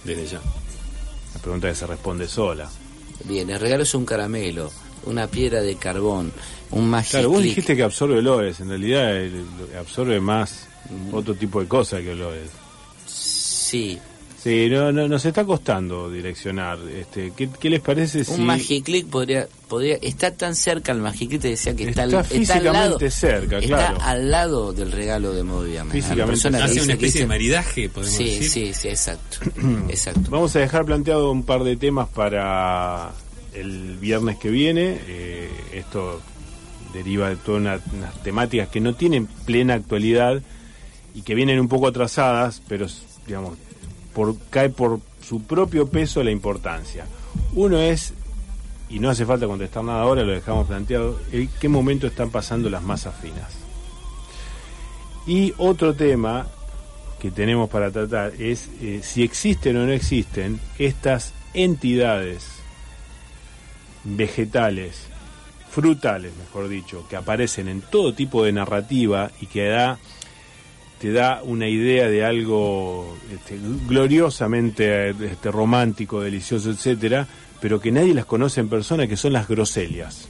[0.05, 0.41] Desde ya.
[1.35, 2.69] la pregunta que se responde sola.
[3.25, 4.71] bien, el regalo es un caramelo,
[5.05, 6.33] una piedra de carbón,
[6.71, 7.51] un magic Claro, vos click.
[7.51, 10.67] dijiste que absorbe olores, en realidad el- el- absorbe más
[11.13, 12.51] otro tipo de cosas que olores.
[13.07, 13.99] Sí,
[14.47, 16.79] Sí, no, no, nos está costando direccionar.
[16.89, 21.41] Este, ¿qué, qué les parece si un Magiclick podría, podría, está tan cerca el Magiclick,
[21.43, 23.99] te decía que está, Está al- está al lado, físicamente cerca, está claro.
[24.03, 28.49] al lado del regalo de la Físicamente Hace una especie de maridaje, podemos Sí, decir.
[28.49, 29.39] sí, sí, exacto,
[29.89, 30.21] exacto.
[30.31, 33.11] Vamos a dejar planteado un par de temas para
[33.53, 35.01] el viernes que viene.
[35.09, 36.21] Eh, esto
[36.95, 40.41] deriva de todas una- unas temáticas que no tienen plena actualidad
[41.17, 42.87] y que vienen un poco atrasadas, pero
[43.27, 43.59] digamos
[44.17, 47.05] por, cae por su propio peso la importancia.
[47.53, 48.15] Uno es,
[48.89, 52.71] y no hace falta contestar nada ahora, lo dejamos planteado, en qué momento están pasando
[52.71, 53.59] las masas finas.
[55.27, 56.47] Y otro tema
[57.21, 62.49] que tenemos para tratar es eh, si existen o no existen estas entidades
[64.03, 65.09] vegetales,
[65.69, 69.99] frutales, mejor dicho, que aparecen en todo tipo de narrativa y que da
[71.01, 77.27] te da una idea de algo este, gloriosamente este, romántico, delicioso, etcétera,
[77.61, 80.29] pero que nadie las conoce en persona, que son las groselias.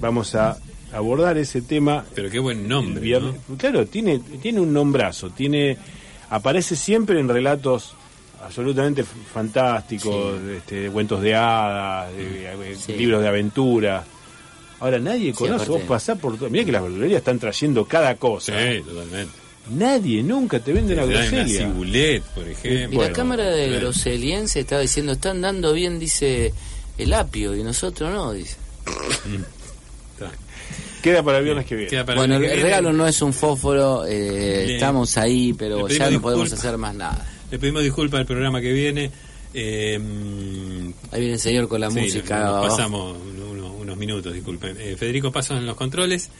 [0.00, 0.56] Vamos a
[0.92, 3.00] abordar ese tema Pero qué buen nombre.
[3.58, 5.76] Claro, tiene, tiene un nombrazo, tiene,
[6.30, 7.94] aparece siempre en relatos
[8.42, 12.94] absolutamente fantásticos, este, de cuentos de hadas, de- de- Sí.
[12.94, 14.04] libros de aventura.
[14.80, 16.50] Ahora nadie Sí, conoce, aparte- vos pasás por todo.
[16.50, 18.52] Mira que las verdulerías están trayendo cada cosa.
[18.58, 19.32] Sí, totalmente.
[19.72, 23.02] Nadie nunca te vende una dan una cibulet, por Y ejemplo.
[23.02, 23.80] la Cámara de Bueno.
[23.80, 26.52] Groseliense estaba diciendo, están dando bien, dice,
[26.98, 28.56] el apio, y nosotros no, dice.
[31.02, 32.02] Queda para el viernes que viene.
[32.02, 36.76] Bueno, el regalo no es un fósforo, eh, estamos ahí, pero ya no podemos hacer
[36.76, 37.26] más nada.
[37.50, 39.10] Le pedimos disculpas al programa que viene.
[39.52, 39.98] Eh,
[41.10, 42.38] Ahí viene el señor con la sí, música.
[42.44, 43.16] nos pasamos
[43.90, 44.76] unos minutos, disculpen.
[44.80, 46.30] Eh, Federico Pasos en los controles.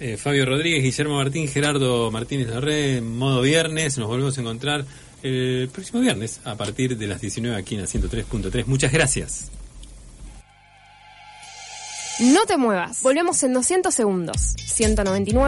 [0.00, 3.98] eh, Fabio Rodríguez, Guillermo Martín, Gerardo Martínez Larré, modo viernes.
[3.98, 4.84] Nos volvemos a encontrar
[5.22, 8.66] el próximo viernes a partir de las 19 aquí en la 103.3.
[8.66, 9.50] Muchas gracias.
[12.20, 13.00] No te muevas.
[13.02, 14.54] Volvemos en 200 segundos.
[14.66, 15.40] 199.